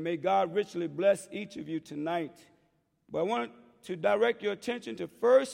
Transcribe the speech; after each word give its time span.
And 0.00 0.04
may 0.06 0.16
God 0.16 0.54
richly 0.54 0.86
bless 0.86 1.28
each 1.30 1.58
of 1.58 1.68
you 1.68 1.78
tonight. 1.78 2.38
But 3.10 3.18
I 3.18 3.22
want 3.24 3.50
to 3.82 3.96
direct 3.96 4.42
your 4.42 4.54
attention 4.54 4.96
to 4.96 5.10
1 5.20 5.46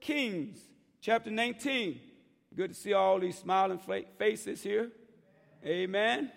Kings 0.00 0.60
chapter 1.00 1.32
19. 1.32 1.98
Good 2.54 2.74
to 2.74 2.78
see 2.78 2.92
all 2.92 3.18
these 3.18 3.36
smiling 3.36 3.80
faces 4.16 4.62
here. 4.62 4.92
Amen. 5.66 6.30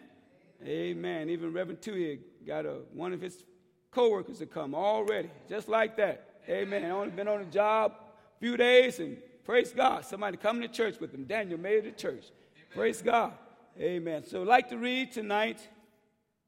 Amen. 0.65 1.29
Even 1.29 1.53
Reverend 1.53 1.83
Tui 1.83 2.21
got 2.47 2.65
a, 2.65 2.79
one 2.95 3.13
of 3.13 3.21
his 3.21 3.43
co-workers 3.91 4.39
to 4.39 4.47
come 4.47 4.73
already, 4.73 5.29
just 5.47 5.69
like 5.69 5.95
that. 5.97 6.41
Amen. 6.49 6.83
Only 6.85 7.11
been 7.11 7.27
on 7.27 7.41
the 7.41 7.45
job 7.45 7.93
a 8.37 8.39
few 8.39 8.57
days, 8.57 8.97
and 8.97 9.17
praise 9.45 9.71
God. 9.71 10.03
Somebody 10.03 10.37
coming 10.37 10.63
to 10.63 10.67
church 10.67 10.99
with 10.99 11.13
him. 11.13 11.25
Daniel 11.25 11.59
made 11.59 11.85
it 11.85 11.95
to 11.95 12.09
church. 12.11 12.25
Praise 12.73 13.03
God. 13.03 13.33
Amen. 13.79 14.23
So 14.25 14.41
I'd 14.41 14.47
like 14.47 14.69
to 14.69 14.79
read 14.79 15.11
tonight 15.11 15.59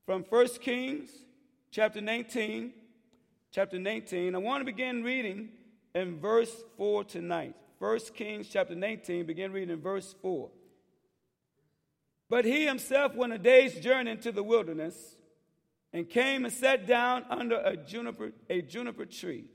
from 0.05 0.23
1 0.23 0.47
Kings 0.61 1.09
chapter 1.71 2.01
19. 2.01 2.73
Chapter 3.51 3.77
19. 3.77 4.35
I 4.35 4.37
want 4.39 4.61
to 4.61 4.65
begin 4.65 5.03
reading 5.03 5.49
in 5.93 6.19
verse 6.19 6.51
4 6.77 7.03
tonight. 7.03 7.55
1 7.79 7.99
Kings 8.15 8.47
chapter 8.47 8.75
19, 8.75 9.25
begin 9.25 9.51
reading 9.51 9.73
in 9.73 9.81
verse 9.81 10.15
4. 10.21 10.49
But 12.29 12.45
he 12.45 12.65
himself 12.65 13.13
went 13.13 13.33
a 13.33 13.37
day's 13.37 13.79
journey 13.79 14.11
into 14.11 14.31
the 14.31 14.41
wilderness 14.41 14.95
and 15.91 16.09
came 16.09 16.45
and 16.45 16.53
sat 16.53 16.87
down 16.87 17.25
under 17.29 17.57
a 17.57 17.77
juniper, 17.77 18.31
a 18.49 18.61
juniper 18.61 19.05
tree. 19.05 19.45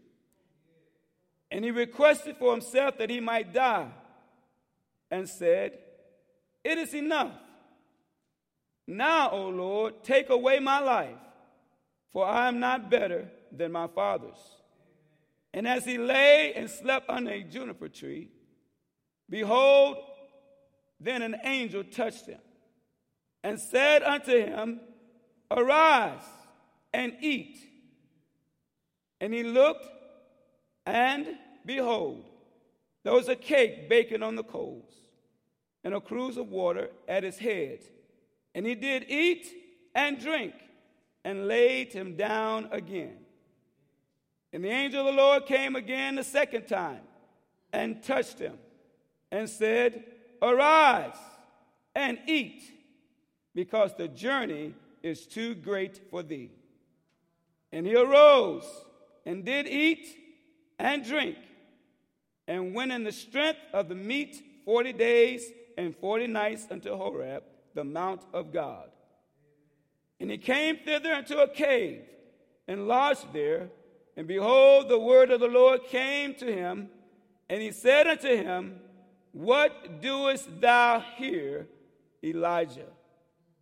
And 1.50 1.64
he 1.64 1.70
requested 1.70 2.36
for 2.36 2.52
himself 2.52 2.98
that 2.98 3.10
he 3.10 3.18
might 3.18 3.52
die 3.52 3.88
and 5.10 5.28
said, 5.28 5.72
It 6.62 6.78
is 6.78 6.94
enough. 6.94 7.32
Now, 8.90 9.30
O 9.32 9.50
Lord, 9.50 10.02
take 10.02 10.30
away 10.30 10.60
my 10.60 10.80
life, 10.80 11.18
for 12.10 12.24
I 12.24 12.48
am 12.48 12.58
not 12.58 12.90
better 12.90 13.28
than 13.52 13.70
my 13.70 13.86
fathers. 13.86 14.38
And 15.52 15.68
as 15.68 15.84
he 15.84 15.98
lay 15.98 16.54
and 16.54 16.70
slept 16.70 17.10
under 17.10 17.32
a 17.32 17.42
juniper 17.42 17.90
tree, 17.90 18.30
behold, 19.28 19.98
then 20.98 21.20
an 21.20 21.36
angel 21.44 21.84
touched 21.84 22.28
him 22.28 22.40
and 23.44 23.60
said 23.60 24.02
unto 24.02 24.32
him, 24.32 24.80
Arise 25.50 26.24
and 26.94 27.12
eat. 27.20 27.58
And 29.20 29.34
he 29.34 29.42
looked, 29.42 29.86
and 30.86 31.26
behold, 31.66 32.24
there 33.04 33.12
was 33.12 33.28
a 33.28 33.36
cake 33.36 33.90
baking 33.90 34.22
on 34.22 34.34
the 34.34 34.44
coals, 34.44 34.94
and 35.84 35.92
a 35.92 36.00
cruse 36.00 36.38
of 36.38 36.48
water 36.48 36.88
at 37.06 37.22
his 37.22 37.36
head. 37.38 37.80
And 38.54 38.66
he 38.66 38.74
did 38.74 39.06
eat 39.08 39.46
and 39.94 40.18
drink, 40.18 40.54
and 41.24 41.48
laid 41.48 41.92
him 41.92 42.16
down 42.16 42.68
again. 42.72 43.16
And 44.52 44.64
the 44.64 44.70
angel 44.70 45.06
of 45.06 45.14
the 45.14 45.20
Lord 45.20 45.46
came 45.46 45.76
again 45.76 46.16
the 46.16 46.24
second 46.24 46.66
time, 46.66 47.00
and 47.72 48.02
touched 48.02 48.38
him, 48.38 48.58
and 49.30 49.48
said, 49.48 50.04
Arise 50.40 51.18
and 51.94 52.18
eat, 52.26 52.62
because 53.54 53.94
the 53.94 54.08
journey 54.08 54.74
is 55.02 55.26
too 55.26 55.54
great 55.54 56.00
for 56.10 56.22
thee. 56.22 56.50
And 57.72 57.86
he 57.86 57.94
arose 57.94 58.64
and 59.26 59.44
did 59.44 59.66
eat 59.66 60.06
and 60.78 61.04
drink, 61.04 61.36
and 62.46 62.74
went 62.74 62.92
in 62.92 63.04
the 63.04 63.12
strength 63.12 63.60
of 63.72 63.88
the 63.88 63.94
meat 63.94 64.42
forty 64.64 64.92
days 64.92 65.44
and 65.76 65.94
forty 65.96 66.26
nights 66.26 66.66
unto 66.70 66.96
Horeb, 66.96 67.42
the 67.78 67.84
mount 67.84 68.22
of 68.34 68.52
God. 68.52 68.90
And 70.18 70.32
he 70.32 70.36
came 70.36 70.78
thither 70.78 71.12
into 71.12 71.38
a 71.38 71.48
cave 71.48 72.02
and 72.66 72.88
lodged 72.88 73.32
there. 73.32 73.68
And 74.16 74.26
behold, 74.26 74.88
the 74.88 74.98
word 74.98 75.30
of 75.30 75.38
the 75.38 75.46
Lord 75.46 75.84
came 75.84 76.34
to 76.34 76.52
him, 76.52 76.88
and 77.48 77.62
he 77.62 77.70
said 77.70 78.08
unto 78.08 78.34
him, 78.34 78.80
What 79.30 80.02
doest 80.02 80.60
thou 80.60 81.04
here, 81.18 81.68
Elijah? 82.24 82.90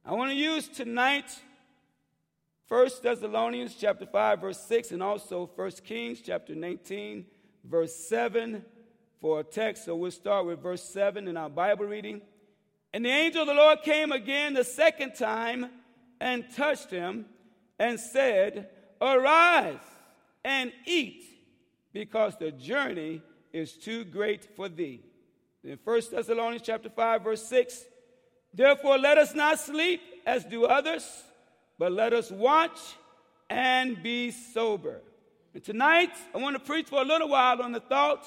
I 0.02 0.14
want 0.14 0.30
to 0.30 0.36
use 0.36 0.66
tonight 0.66 1.38
1 2.68 2.88
Thessalonians 3.02 3.74
chapter 3.78 4.06
5 4.06 4.40
verse 4.40 4.60
6 4.60 4.92
and 4.92 5.02
also 5.02 5.50
1 5.54 5.70
Kings 5.84 6.22
chapter 6.24 6.54
19 6.54 7.26
verse 7.64 7.94
7 7.94 8.64
for 9.20 9.40
a 9.40 9.44
text. 9.44 9.84
So 9.84 9.94
we'll 9.94 10.10
start 10.10 10.46
with 10.46 10.62
verse 10.62 10.82
7 10.82 11.28
in 11.28 11.36
our 11.36 11.50
Bible 11.50 11.84
reading. 11.84 12.22
And 12.96 13.04
the 13.04 13.10
angel 13.10 13.42
of 13.42 13.48
the 13.48 13.52
Lord 13.52 13.82
came 13.82 14.10
again 14.10 14.54
the 14.54 14.64
second 14.64 15.16
time 15.16 15.68
and 16.18 16.46
touched 16.56 16.90
him 16.90 17.26
and 17.78 18.00
said, 18.00 18.70
Arise 19.02 19.76
and 20.42 20.72
eat, 20.86 21.22
because 21.92 22.38
the 22.38 22.52
journey 22.52 23.20
is 23.52 23.74
too 23.74 24.04
great 24.04 24.56
for 24.56 24.70
thee. 24.70 25.02
In 25.62 25.78
1 25.84 26.00
Thessalonians 26.10 26.62
chapter 26.64 26.88
5, 26.88 27.22
verse 27.22 27.46
6, 27.46 27.84
therefore 28.54 28.96
let 28.96 29.18
us 29.18 29.34
not 29.34 29.58
sleep 29.58 30.00
as 30.24 30.46
do 30.46 30.64
others 30.64 31.24
but 31.78 31.92
let 31.92 32.14
us 32.14 32.30
watch 32.30 32.78
and 33.50 34.02
be 34.02 34.30
sober. 34.30 35.02
And 35.52 35.62
tonight, 35.62 36.12
I 36.34 36.38
want 36.38 36.56
to 36.56 36.60
preach 36.60 36.88
for 36.88 37.02
a 37.02 37.04
little 37.04 37.28
while 37.28 37.60
on 37.60 37.72
the 37.72 37.80
thought 37.80 38.24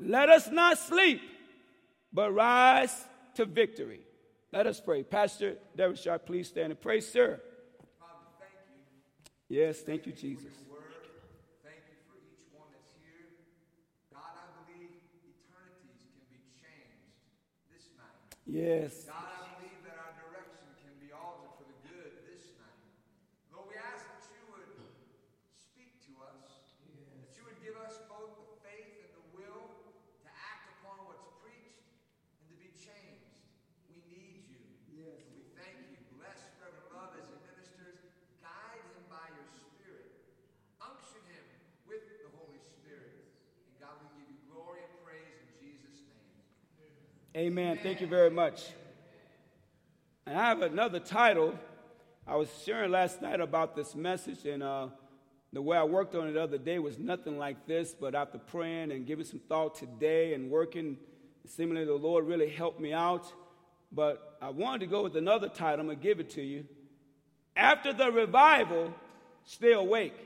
let 0.00 0.28
us 0.28 0.50
not 0.50 0.78
sleep, 0.78 1.20
but 2.12 2.32
rise 2.32 3.04
to 3.34 3.44
victory. 3.44 4.00
Let 4.52 4.66
us 4.66 4.80
pray. 4.80 5.02
Pastor 5.02 5.56
Derek 5.76 5.96
Sharp, 5.96 6.26
please 6.26 6.48
stand 6.48 6.72
and 6.72 6.80
pray, 6.80 7.00
sir. 7.00 7.40
Father, 7.98 8.12
thank 8.38 8.52
you. 9.48 9.56
Yes, 9.56 9.80
thank 9.80 10.06
you, 10.06 10.12
Jesus. 10.12 10.52
Thank 11.62 11.86
you 11.86 11.98
for 12.10 12.18
each 12.18 12.42
one 12.50 12.66
that's 12.74 12.90
here. 12.98 13.30
God, 14.12 14.34
I 14.34 14.46
believe 14.66 14.90
eternities 15.22 16.02
can 16.10 16.26
be 16.30 16.42
changed 16.58 17.14
this 17.70 17.86
night. 17.94 18.34
Yes. 18.46 19.04
God, 19.06 19.40
Amen. 47.36 47.78
Thank 47.80 48.00
you 48.00 48.08
very 48.08 48.28
much. 48.30 48.70
And 50.26 50.36
I 50.36 50.48
have 50.48 50.62
another 50.62 50.98
title. 50.98 51.56
I 52.26 52.34
was 52.34 52.48
sharing 52.64 52.90
last 52.90 53.22
night 53.22 53.40
about 53.40 53.76
this 53.76 53.94
message, 53.94 54.44
and 54.46 54.64
uh, 54.64 54.88
the 55.52 55.62
way 55.62 55.76
I 55.76 55.84
worked 55.84 56.16
on 56.16 56.26
it 56.26 56.32
the 56.32 56.42
other 56.42 56.58
day 56.58 56.80
was 56.80 56.98
nothing 56.98 57.38
like 57.38 57.68
this, 57.68 57.94
but 57.94 58.16
after 58.16 58.38
praying 58.38 58.90
and 58.90 59.06
giving 59.06 59.24
some 59.24 59.38
thought 59.48 59.76
today 59.76 60.34
and 60.34 60.50
working, 60.50 60.96
seemingly 61.46 61.84
the 61.84 61.94
Lord 61.94 62.26
really 62.26 62.50
helped 62.50 62.80
me 62.80 62.92
out. 62.92 63.32
But 63.92 64.36
I 64.42 64.50
wanted 64.50 64.80
to 64.80 64.86
go 64.86 65.04
with 65.04 65.14
another 65.16 65.48
title. 65.48 65.78
I'm 65.78 65.86
going 65.86 65.98
to 65.98 66.02
give 66.02 66.18
it 66.18 66.30
to 66.30 66.42
you. 66.42 66.66
After 67.54 67.92
the 67.92 68.10
revival, 68.10 68.92
stay 69.44 69.72
awake. 69.72 70.16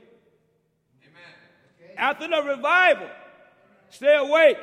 Amen. 1.03 1.95
After 1.97 2.27
the 2.27 2.41
revival, 2.41 3.09
stay 3.91 4.15
awake. 4.15 4.57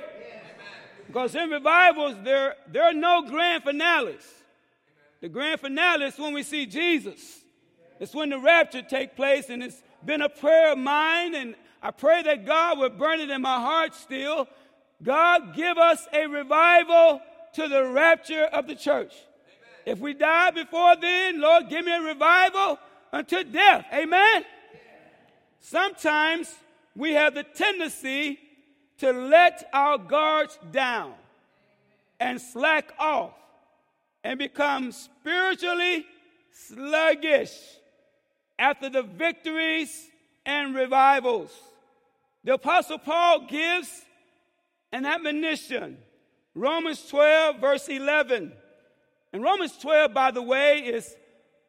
Because 1.07 1.35
in 1.35 1.51
revivals, 1.51 2.17
there, 2.25 2.55
there 2.71 2.85
are 2.85 2.95
no 2.95 3.23
grand 3.29 3.65
finales. 3.65 4.23
The 5.21 5.29
grand 5.29 5.61
finale 5.61 6.07
is 6.07 6.19
when 6.19 6.33
we 6.33 6.43
see 6.43 6.67
Jesus. 6.67 7.41
It's 8.01 8.15
when 8.15 8.31
the 8.31 8.39
rapture 8.39 8.83
take 8.83 9.15
place, 9.15 9.49
and 9.49 9.63
it's 9.63 9.83
been 10.05 10.23
a 10.23 10.29
prayer 10.29 10.73
of 10.73 10.79
mine, 10.79 11.35
and 11.35 11.55
I 11.83 11.91
pray 11.91 12.23
that 12.23 12.45
God 12.47 12.79
would 12.79 12.99
burn 12.99 13.21
it 13.21 13.31
in 13.31 13.43
my 13.43 13.61
heart 13.61 13.95
still. 13.95 14.49
God, 15.03 15.55
give 15.55 15.79
us 15.79 16.07
a 16.13 16.27
revival 16.27 17.21
to 17.55 17.69
the 17.69 17.85
rapture 17.87 18.45
of 18.45 18.67
the 18.67 18.75
church. 18.75 19.13
Amen. 19.15 19.95
If 19.95 19.99
we 19.99 20.15
die 20.15 20.51
before 20.51 20.97
then, 20.97 21.41
Lord, 21.41 21.69
give 21.69 21.85
me 21.85 21.95
a 21.95 22.01
revival 22.01 22.79
until 23.13 23.45
death. 23.45 23.85
Amen. 23.93 24.45
Sometimes 25.61 26.53
we 26.97 27.13
have 27.13 27.35
the 27.35 27.45
tendency 27.45 28.39
to 29.03 29.11
let 29.11 29.69
our 29.73 29.99
guards 29.99 30.57
down 30.71 31.13
and 32.21 32.41
slack 32.41 32.93
off 33.01 33.33
and 34.23 34.39
become 34.39 34.93
spiritually 34.93 36.07
sluggish 36.53 37.51
after 38.61 38.89
the 38.89 39.03
victories 39.03 40.09
and 40.47 40.77
revivals. 40.77 41.51
The 42.45 42.55
Apostle 42.55 42.99
Paul 42.99 43.47
gives 43.49 44.03
an 44.93 45.05
admonition. 45.05 45.99
Romans 46.55 47.05
12, 47.09 47.59
verse 47.61 47.89
11. 47.89 48.53
And 49.33 49.43
Romans 49.43 49.77
12, 49.79 50.15
by 50.15 50.31
the 50.31 50.43
way, 50.43 50.79
is 50.79 51.17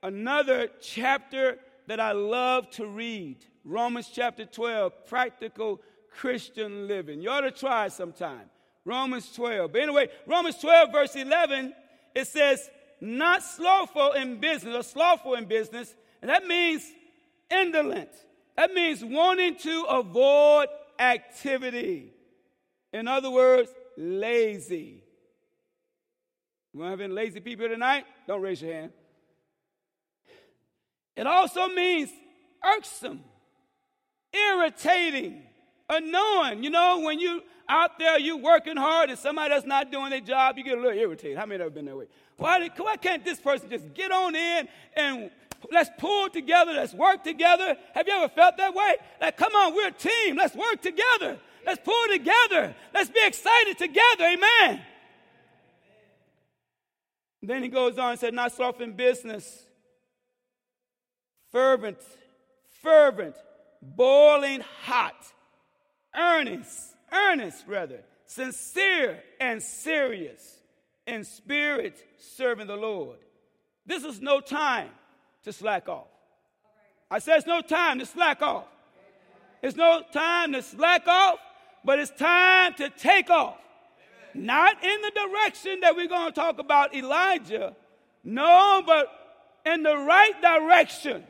another 0.04 0.70
chapter 0.80 1.58
that 1.88 2.00
I 2.00 2.12
love 2.12 2.70
to 2.72 2.86
read. 2.86 3.38
Romans 3.66 4.12
chapter 4.14 4.46
12, 4.46 5.08
practical 5.08 5.82
Christian 6.18 6.88
living. 6.88 7.22
You 7.22 7.30
ought 7.30 7.42
to 7.42 7.52
try 7.52 7.88
sometime. 7.88 8.50
Romans 8.86 9.32
12. 9.34 9.72
But 9.72 9.82
anyway, 9.82 10.10
Romans 10.28 10.58
12, 10.58 10.92
verse 10.92 11.16
11, 11.16 11.74
it 12.16 12.28
says, 12.28 12.70
not 13.00 13.44
slothful 13.44 14.14
in 14.14 14.40
business 14.40 14.76
or 14.76 14.84
slothful 14.84 15.36
in 15.36 15.46
business. 15.46 15.94
And 16.22 16.30
that 16.30 16.46
means 16.46 16.84
indolent. 17.50 18.10
That 18.56 18.74
means 18.74 19.04
wanting 19.04 19.58
to 19.58 19.84
avoid 19.90 20.68
activity. 21.00 22.14
In 22.92 23.08
other 23.08 23.32
words, 23.32 23.70
lazy. 23.98 25.04
We 26.74 26.86
have 26.86 27.02
any 27.02 27.14
lazy 27.14 27.40
people 27.40 27.68
tonight? 27.68 28.06
Don't 28.28 28.42
raise 28.42 28.62
your 28.62 28.74
hand. 28.74 28.92
It 31.16 31.28
also 31.28 31.68
means 31.68 32.10
irksome, 32.64 33.24
irritating, 34.34 35.44
annoying. 35.90 36.64
You 36.64 36.70
know, 36.70 37.00
when 37.00 37.20
you 37.20 37.42
out 37.68 37.98
there, 37.98 38.20
you 38.20 38.38
working 38.38 38.78
hard, 38.78 39.10
and 39.10 39.18
somebody 39.18 39.54
that's 39.54 39.66
not 39.66 39.92
doing 39.92 40.10
their 40.10 40.20
job, 40.20 40.58
you 40.58 40.64
get 40.64 40.78
a 40.78 40.82
little 40.82 40.98
irritated. 40.98 41.38
How 41.38 41.46
many 41.46 41.60
have 41.60 41.68
ever 41.68 41.76
been 41.76 41.86
that 41.86 41.98
way? 41.98 42.08
Why, 42.38 42.70
why 42.78 42.98
can't 42.98 43.24
this 43.24 43.40
person 43.40 43.70
just 43.70 43.94
get 43.94 44.12
on 44.12 44.36
in 44.36 44.68
and 44.96 45.32
let's 45.72 45.90
pull 45.98 46.30
together, 46.30 46.74
let's 46.74 46.94
work 46.94 47.24
together? 47.24 47.78
Have 47.94 48.08
you 48.08 48.14
ever 48.14 48.30
felt 48.30 48.58
that 48.58 48.74
way? 48.74 48.96
Like, 49.22 49.38
come 49.38 49.54
on, 49.56 49.74
we're 49.74 49.88
a 49.88 49.92
team, 49.92 50.36
let's 50.36 50.56
work 50.56 50.82
together, 50.82 51.40
let's 51.66 51.82
pull 51.84 52.06
together, 52.12 52.76
let's 52.94 53.10
be 53.10 53.26
excited 53.26 53.78
together, 53.78 54.26
amen. 54.26 54.82
Then 57.42 57.62
he 57.62 57.68
goes 57.68 57.98
on 57.98 58.12
and 58.12 58.20
said, 58.20 58.34
Not 58.34 58.54
soft 58.54 58.82
in 58.82 58.94
business, 58.94 59.66
fervent, 61.52 61.98
fervent, 62.82 63.36
boiling 63.82 64.64
hot, 64.86 65.33
earnest, 66.16 66.96
earnest 67.12 67.66
rather, 67.68 68.02
sincere 68.26 69.22
and 69.40 69.62
serious, 69.62 70.60
in 71.06 71.24
spirit 71.24 71.98
serving 72.18 72.68
the 72.68 72.76
Lord. 72.76 73.18
This 73.86 74.04
is 74.04 74.22
no 74.22 74.40
time 74.40 74.90
to 75.44 75.52
slack 75.52 75.90
off. 75.90 76.08
I 77.12 77.20
said 77.20 77.38
it's 77.38 77.48
no 77.48 77.62
time 77.62 78.00
to 78.00 78.06
slack 78.06 78.42
off. 78.42 78.66
It's 79.62 79.76
no 79.76 80.02
time 80.12 80.54
to 80.54 80.62
slack 80.62 81.08
off, 81.08 81.40
but 81.86 82.00
it's 82.00 82.12
time 82.12 82.74
to 82.76 82.90
take 82.90 83.30
off. 83.30 83.58
Not 84.34 84.84
in 84.84 85.02
the 85.02 85.12
direction 85.12 85.82
that 85.82 85.96
we're 85.96 86.08
going 86.08 86.28
to 86.28 86.32
talk 86.34 86.60
about 86.60 86.96
Elijah. 86.96 87.76
No, 88.24 88.82
but 88.86 89.08
in 89.66 89.84
the 89.84 89.96
right 89.96 90.34
direction. 90.42 91.24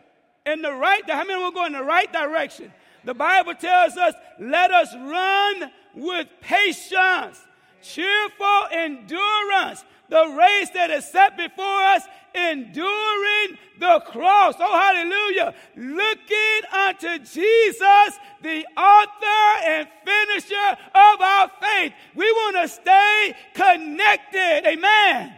In 0.46 0.62
the 0.62 0.74
right, 0.74 1.02
how 1.10 1.24
many 1.24 1.42
will 1.42 1.52
go 1.52 1.66
in 1.66 1.74
the 1.74 1.84
right 1.84 2.12
direction? 2.12 2.72
The 3.06 3.14
Bible 3.14 3.56
tells 3.56 3.98
us, 3.98 4.14
let 4.40 4.72
us 4.72 4.94
run 4.96 5.72
with 5.96 6.28
patience, 6.42 7.40
cheerful 7.82 8.68
endurance, 8.72 9.84
the 10.10 10.36
race 10.38 10.70
that 10.72 10.90
is 10.90 11.06
set 11.06 11.36
before 11.38 11.66
us, 11.66 12.04
enduring 12.36 13.58
the 13.80 14.02
cross. 14.08 14.56
Oh, 14.60 14.80
hallelujah. 14.80 15.54
Looking 15.76 16.62
unto 16.72 17.20
Jesus, 17.20 18.20
the 18.42 18.66
author 18.78 19.66
and 19.66 19.88
finisher 20.06 20.78
of 20.94 21.22
our 21.22 21.52
faith. 21.62 21.94
We 22.16 22.32
want 22.32 22.56
to 22.62 22.68
stay 22.68 23.36
connected. 23.54 24.62
Amen. 24.68 25.36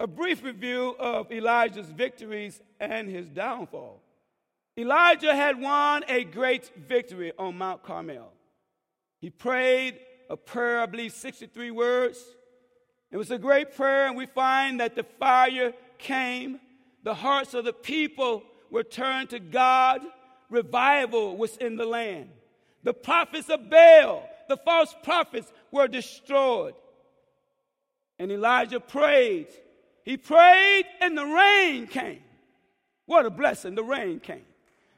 A 0.00 0.06
brief 0.06 0.42
review 0.42 0.96
of 0.98 1.30
Elijah's 1.30 1.90
victories 1.90 2.60
and 2.80 3.08
his 3.08 3.28
downfall. 3.28 4.00
Elijah 4.78 5.34
had 5.34 5.60
won 5.60 6.02
a 6.08 6.24
great 6.24 6.70
victory 6.76 7.32
on 7.38 7.58
Mount 7.58 7.82
Carmel. 7.82 8.32
He 9.20 9.28
prayed 9.28 9.98
a 10.30 10.36
prayer, 10.36 10.80
I 10.80 10.86
believe 10.86 11.12
63 11.12 11.70
words. 11.70 12.18
It 13.10 13.18
was 13.18 13.30
a 13.30 13.38
great 13.38 13.76
prayer, 13.76 14.06
and 14.06 14.16
we 14.16 14.26
find 14.26 14.80
that 14.80 14.96
the 14.96 15.04
fire 15.20 15.74
came, 15.98 16.58
the 17.02 17.14
hearts 17.14 17.52
of 17.52 17.66
the 17.66 17.72
people 17.74 18.42
were 18.70 18.82
turned 18.82 19.30
to 19.30 19.38
God, 19.38 20.00
revival 20.48 21.36
was 21.36 21.56
in 21.58 21.76
the 21.76 21.84
land. 21.84 22.30
The 22.82 22.94
prophets 22.94 23.50
of 23.50 23.68
Baal, 23.68 24.26
the 24.48 24.56
false 24.56 24.94
prophets, 25.02 25.52
were 25.70 25.86
destroyed. 25.86 26.74
And 28.18 28.32
Elijah 28.32 28.80
prayed. 28.80 29.48
He 30.04 30.16
prayed, 30.16 30.86
and 31.00 31.16
the 31.16 31.26
rain 31.26 31.86
came. 31.86 32.22
What 33.04 33.26
a 33.26 33.30
blessing, 33.30 33.74
the 33.74 33.84
rain 33.84 34.18
came. 34.18 34.46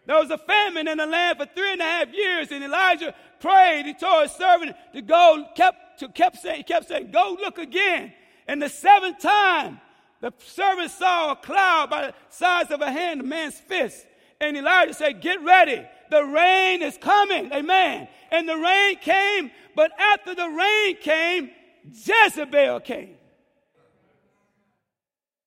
There 0.07 0.19
was 0.19 0.31
a 0.31 0.39
famine 0.39 0.87
in 0.89 0.99
the 0.99 1.07
land 1.07 1.39
for 1.39 1.47
three 1.47 1.73
and 1.73 1.81
a 1.81 1.85
half 1.85 2.13
years, 2.13 2.53
and 2.53 2.63
Elijah 2.63 3.15
prayed. 3.41 3.87
He 3.87 3.95
told 3.95 4.25
his 4.25 4.33
servant 4.33 4.77
to 4.93 5.03
go, 5.03 5.47
kept, 5.55 6.01
to 6.01 6.09
kept 6.09 6.39
saying, 6.39 6.65
kept 6.65 6.89
saying, 6.89 7.11
go 7.11 7.37
look 7.41 7.59
again. 7.59 8.13
And 8.47 8.61
the 8.61 8.69
seventh 8.69 9.21
time, 9.21 9.81
the 10.21 10.33
servant 10.39 10.91
saw 10.91 11.33
a 11.33 11.37
cloud 11.37 11.91
by 11.91 12.07
the 12.09 12.15
size 12.29 12.71
of 12.71 12.83
a 12.83 12.91
hand, 12.91 13.21
a 13.21 13.25
man's 13.25 13.59
fist. 13.59 14.07
And 14.41 14.57
Elijah 14.57 14.95
said, 14.95 15.23
get 15.23 15.43
ready. 15.43 15.87
The 16.11 16.23
rain 16.23 16.83
is 16.83 16.99
coming. 16.99 17.51
Amen. 17.53 18.09
And 18.31 18.49
the 18.49 18.57
rain 18.57 18.97
came, 18.97 19.51
but 19.75 19.91
after 19.99 20.35
the 20.35 20.49
rain 20.49 20.97
came, 21.01 21.51
Jezebel 21.91 22.81
came. 22.81 23.17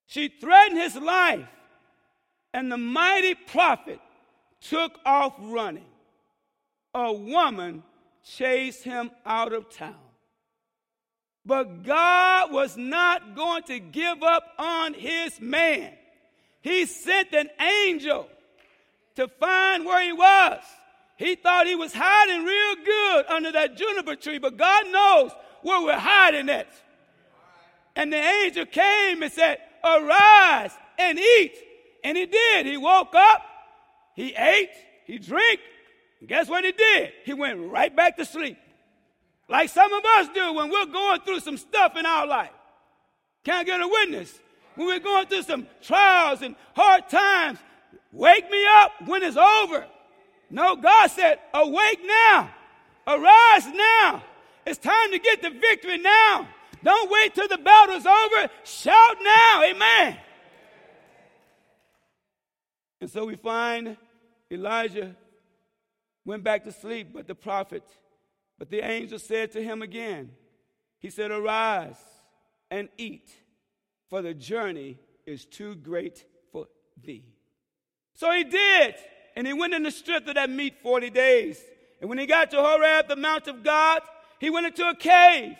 She 0.07 0.29
threatened 0.29 0.79
his 0.79 0.95
life, 0.95 1.45
and 2.53 2.71
the 2.71 2.77
mighty 2.77 3.35
prophet 3.35 3.99
took 4.69 4.99
off 5.05 5.33
running. 5.39 5.85
A 6.93 7.13
woman 7.13 7.83
chased 8.23 8.83
him 8.83 9.11
out 9.25 9.53
of 9.53 9.69
town. 9.69 9.95
But 11.45 11.83
God 11.83 12.51
was 12.51 12.75
not 12.75 13.35
going 13.35 13.63
to 13.63 13.79
give 13.79 14.21
up 14.21 14.43
on 14.59 14.93
his 14.93 15.39
man. 15.39 15.93
He 16.61 16.85
sent 16.85 17.33
an 17.33 17.49
angel 17.59 18.27
to 19.15 19.27
find 19.27 19.85
where 19.85 20.03
he 20.03 20.11
was. 20.11 20.59
He 21.15 21.35
thought 21.35 21.65
he 21.65 21.75
was 21.75 21.93
hiding 21.95 22.43
real 22.43 22.85
good 22.85 23.25
under 23.27 23.51
that 23.53 23.77
juniper 23.77 24.15
tree, 24.15 24.37
but 24.39 24.57
God 24.57 24.87
knows 24.87 25.31
where 25.61 25.81
we're 25.81 25.97
hiding 25.97 26.49
at. 26.49 26.67
And 27.95 28.11
the 28.11 28.17
angel 28.17 28.65
came 28.65 29.23
and 29.23 29.31
said, 29.31 29.57
Arise 29.83 30.71
and 30.99 31.17
eat. 31.17 31.53
And 32.03 32.17
he 32.17 32.25
did. 32.25 32.65
He 32.65 32.77
woke 32.77 33.15
up 33.15 33.41
he 34.17 34.33
ate, 34.33 34.71
he 35.05 35.19
drank, 35.19 35.59
guess 36.25 36.49
what 36.49 36.65
he 36.65 36.71
did? 36.71 37.11
He 37.23 37.35
went 37.35 37.71
right 37.71 37.95
back 37.95 38.17
to 38.17 38.25
sleep. 38.25 38.57
Like 39.47 39.69
some 39.69 39.93
of 39.93 40.03
us 40.03 40.29
do 40.33 40.53
when 40.53 40.71
we're 40.71 40.87
going 40.87 41.21
through 41.21 41.41
some 41.41 41.55
stuff 41.55 41.95
in 41.95 42.03
our 42.03 42.25
life. 42.25 42.49
Can't 43.43 43.67
get 43.67 43.79
a 43.79 43.87
witness. 43.87 44.33
When 44.73 44.87
we're 44.87 44.99
going 44.99 45.27
through 45.27 45.43
some 45.43 45.67
trials 45.83 46.41
and 46.41 46.55
hard 46.75 47.07
times, 47.09 47.59
wake 48.11 48.49
me 48.49 48.65
up 48.67 48.93
when 49.05 49.21
it's 49.21 49.37
over. 49.37 49.85
No, 50.49 50.75
God 50.75 51.11
said, 51.11 51.37
awake 51.53 51.99
now. 52.03 52.49
Arise 53.05 53.67
now. 53.67 54.23
It's 54.65 54.79
time 54.79 55.11
to 55.11 55.19
get 55.19 55.43
the 55.43 55.51
victory 55.51 55.99
now. 55.99 56.47
Don't 56.83 57.11
wait 57.11 57.35
till 57.35 57.47
the 57.47 57.59
battle's 57.59 58.07
over. 58.07 58.49
Shout 58.63 59.17
now. 59.21 59.63
Amen. 59.63 60.17
And 62.99 63.09
so 63.09 63.25
we 63.25 63.35
find 63.35 63.95
Elijah 64.51 65.15
went 66.25 66.43
back 66.43 66.63
to 66.63 66.71
sleep, 66.71 67.09
but 67.13 67.27
the 67.27 67.35
prophet, 67.35 67.83
but 68.57 68.69
the 68.69 68.79
angel 68.79 69.19
said 69.19 69.51
to 69.53 69.63
him 69.63 69.81
again, 69.81 70.31
He 70.99 71.09
said, 71.09 71.31
Arise 71.31 71.97
and 72.69 72.89
eat, 72.97 73.31
for 74.09 74.21
the 74.21 74.33
journey 74.33 74.97
is 75.25 75.45
too 75.45 75.75
great 75.75 76.25
for 76.51 76.67
thee. 77.01 77.25
So 78.13 78.31
he 78.31 78.43
did, 78.43 78.95
and 79.35 79.45
he 79.45 79.53
went 79.53 79.73
in 79.73 79.83
the 79.83 79.91
strength 79.91 80.27
of 80.27 80.35
that 80.35 80.49
meat 80.49 80.75
40 80.81 81.09
days. 81.11 81.61
And 81.99 82.09
when 82.09 82.17
he 82.17 82.25
got 82.25 82.51
to 82.51 82.57
Horeb, 82.57 83.07
the 83.07 83.15
mount 83.15 83.47
of 83.47 83.63
God, 83.63 84.01
he 84.39 84.49
went 84.49 84.67
into 84.67 84.87
a 84.87 84.95
cave. 84.95 85.55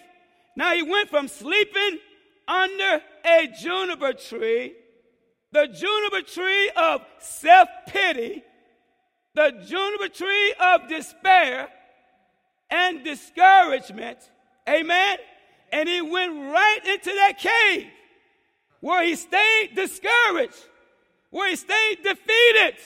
Now 0.55 0.73
he 0.73 0.83
went 0.83 1.09
from 1.09 1.27
sleeping 1.27 1.99
under 2.47 3.01
a 3.25 3.47
juniper 3.61 4.13
tree, 4.13 4.73
the 5.51 5.67
juniper 5.67 6.21
tree 6.21 6.71
of 6.75 7.01
self 7.19 7.69
pity, 7.87 8.43
the 9.37 9.51
juniper 9.67 10.07
tree 10.07 10.53
of 10.59 10.89
despair 10.89 11.69
and 12.71 13.03
discouragement. 13.03 14.17
Amen. 14.67 15.17
And 15.71 15.87
he 15.87 16.01
went 16.01 16.33
right 16.51 16.79
into 16.83 17.11
that 17.11 17.37
cave 17.37 17.87
where 18.79 19.05
he 19.05 19.15
stayed 19.15 19.73
discouraged, 19.75 20.65
where 21.29 21.51
he 21.51 21.55
stayed 21.55 21.99
defeated. 22.03 22.77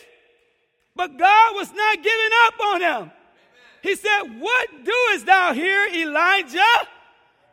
But 0.94 1.18
God 1.18 1.56
was 1.56 1.72
not 1.72 2.04
giving 2.04 2.30
up 2.44 2.54
on 2.60 2.82
him. 2.82 3.12
He 3.82 3.96
said, 3.96 4.24
What 4.40 4.68
doest 4.84 5.26
thou 5.26 5.54
here, 5.54 5.88
Elijah? 5.88 6.60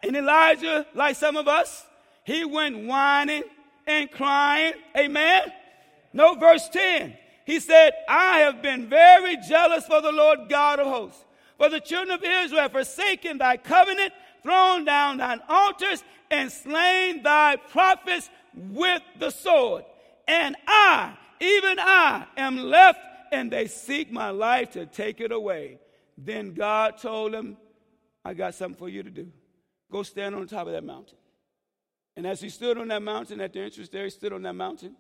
And 0.02 0.17
Elijah, 0.17 0.87
like 0.95 1.14
some 1.14 1.37
of 1.37 1.47
us, 1.47 1.87
he 2.25 2.45
went 2.45 2.85
whining 2.85 3.45
and 3.87 4.11
crying. 4.11 4.73
Amen. 4.97 5.52
No, 6.12 6.35
verse 6.35 6.69
10. 6.71 7.17
He 7.49 7.61
said, 7.61 7.93
I 8.07 8.40
have 8.40 8.61
been 8.61 8.90
very 8.90 9.38
jealous 9.38 9.87
for 9.87 10.02
the 10.02 10.12
Lord 10.12 10.50
God 10.50 10.81
of 10.81 10.87
hosts. 10.87 11.25
For 11.57 11.71
the 11.71 11.81
children 11.81 12.11
of 12.11 12.23
Israel 12.23 12.61
have 12.61 12.73
forsaken 12.73 13.38
thy 13.38 13.57
covenant, 13.57 14.12
thrown 14.43 14.85
down 14.85 15.17
thine 15.17 15.40
altars, 15.49 16.05
and 16.31 16.52
slain 16.52 17.23
thy 17.23 17.57
prophets 17.57 18.28
with 18.55 19.00
the 19.19 19.31
sword. 19.31 19.87
And 20.28 20.57
I, 20.67 21.17
even 21.40 21.78
I, 21.78 22.26
am 22.37 22.59
left, 22.59 23.00
and 23.33 23.50
they 23.50 23.67
seek 23.67 24.12
my 24.12 24.28
life 24.28 24.73
to 24.73 24.85
take 24.85 25.23
it 25.23 25.33
away. 25.33 25.78
Then 26.19 26.52
God 26.52 26.99
told 26.99 27.33
him, 27.33 27.57
I 28.26 28.35
got 28.35 28.57
something 28.57 28.78
for 28.78 28.90
you 28.90 29.02
to 29.02 29.11
do. 29.11 29.33
Go 29.90 30.02
stand 30.02 30.35
on 30.35 30.47
top 30.49 30.67
of 30.67 30.75
that 30.75 30.85
mountain. 30.85 31.17
And 32.14 32.26
as 32.26 32.43
he 32.43 32.50
stood 32.50 32.76
on 32.76 32.88
that 32.88 33.00
mountain, 33.00 33.40
at 33.40 33.55
the 33.55 33.61
entrance 33.61 33.88
there, 33.88 34.05
he 34.05 34.11
stood 34.11 34.35
on 34.35 34.43
that 34.43 34.52
mountain. 34.55 34.97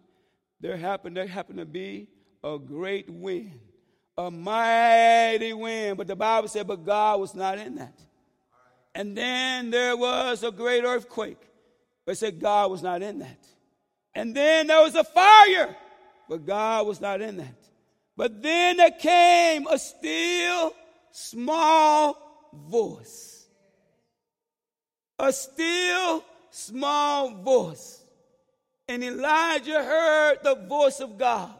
There 0.60 0.78
happened, 0.78 1.14
there 1.14 1.26
happened 1.26 1.58
to 1.58 1.66
be 1.66 2.08
a 2.42 2.58
great 2.58 3.08
wind, 3.10 3.58
a 4.16 4.30
mighty 4.30 5.52
wind. 5.52 5.96
But 5.96 6.06
the 6.06 6.16
Bible 6.16 6.48
said, 6.48 6.66
but 6.66 6.84
God 6.84 7.20
was 7.20 7.34
not 7.34 7.58
in 7.58 7.76
that. 7.76 7.98
And 8.94 9.16
then 9.16 9.70
there 9.70 9.96
was 9.96 10.42
a 10.42 10.50
great 10.50 10.84
earthquake. 10.84 11.40
But 12.06 12.16
said 12.16 12.40
God 12.40 12.70
was 12.70 12.82
not 12.82 13.02
in 13.02 13.18
that. 13.18 13.46
And 14.14 14.34
then 14.34 14.66
there 14.66 14.82
was 14.82 14.94
a 14.94 15.04
fire, 15.04 15.76
but 16.28 16.46
God 16.46 16.86
was 16.86 17.00
not 17.00 17.20
in 17.20 17.36
that. 17.36 17.54
But 18.16 18.42
then 18.42 18.78
there 18.78 18.90
came 18.90 19.66
a 19.66 19.78
still 19.78 20.72
small 21.12 22.50
voice. 22.52 23.46
A 25.18 25.32
still 25.32 26.24
small 26.50 27.42
voice. 27.42 28.02
And 28.88 29.04
Elijah 29.04 29.84
heard 29.84 30.38
the 30.42 30.54
voice 30.54 31.00
of 31.00 31.18
God. 31.18 31.54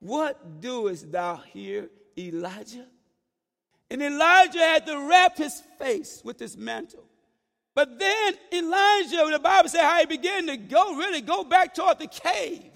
What 0.00 0.60
doest 0.60 1.12
thou 1.12 1.36
here, 1.36 1.88
Elijah? 2.18 2.86
And 3.90 4.02
Elijah 4.02 4.58
had 4.58 4.86
to 4.86 5.08
wrap 5.08 5.36
his 5.36 5.62
face 5.78 6.22
with 6.24 6.38
his 6.38 6.56
mantle. 6.56 7.04
But 7.74 7.98
then 7.98 8.34
Elijah, 8.52 9.30
the 9.30 9.38
Bible 9.38 9.68
said 9.68 9.82
how 9.82 10.00
he 10.00 10.06
began 10.06 10.46
to 10.46 10.56
go, 10.56 10.96
really 10.96 11.20
go 11.20 11.44
back 11.44 11.74
toward 11.74 11.98
the 11.98 12.06
cave. 12.06 12.70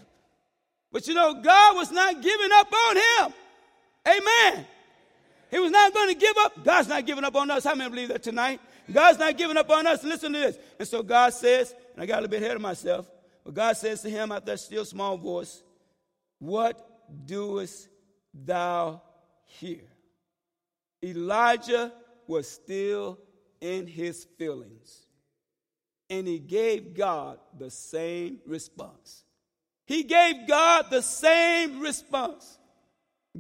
But 0.93 1.07
you 1.09 1.15
know, 1.15 1.35
God 1.35 1.77
was 1.77 1.91
not 1.91 2.23
giving 2.23 2.51
up 2.53 2.73
on 2.73 2.97
him. 2.97 3.35
Amen. 4.07 4.67
He 5.51 5.59
was 5.59 5.71
not 5.71 5.95
going 5.95 6.09
to 6.09 6.15
give 6.15 6.37
up. 6.39 6.65
God's 6.65 6.89
not 6.89 7.07
giving 7.07 7.25
up 7.25 7.35
on 7.37 7.51
us. 7.51 7.65
How 7.65 7.75
many 7.75 7.91
believe 7.91 8.09
that 8.09 8.23
tonight? 8.23 8.61
God's 8.93 9.19
not 9.19 9.37
giving 9.37 9.57
up 9.57 9.71
on 9.71 9.87
us. 9.87 10.05
Listen 10.05 10.33
to 10.33 10.39
this. 10.39 10.59
And 10.79 10.87
so 10.87 11.03
God 11.03 11.33
says, 11.33 11.75
and 11.95 12.03
I 12.03 12.07
got 12.07 12.19
a 12.19 12.23
little 12.23 12.31
bit 12.31 12.43
ahead 12.43 12.57
of 12.57 12.63
myself, 12.63 13.11
but 13.45 13.55
God 13.55 13.77
says 13.77 14.03
to 14.03 14.11
him 14.11 14.31
out 14.31 14.47
that 14.47 14.61
still 14.61 14.85
small 14.85 15.17
voice, 15.17 15.63
What 16.39 16.94
doest 17.27 17.89
thou 18.33 19.03
here? 19.45 19.89
Elijah 21.03 21.93
was 22.27 22.49
still 22.49 23.19
in 23.61 23.87
his 23.87 24.25
feelings. 24.39 25.07
And 26.11 26.27
he 26.27 26.39
gave 26.39 26.95
God 26.95 27.39
the 27.59 27.71
same 27.71 28.41
response. 28.47 29.25
He 29.87 30.03
gave 30.03 30.47
God 30.47 30.87
the 30.91 31.03
same 31.03 31.81
response. 31.81 32.59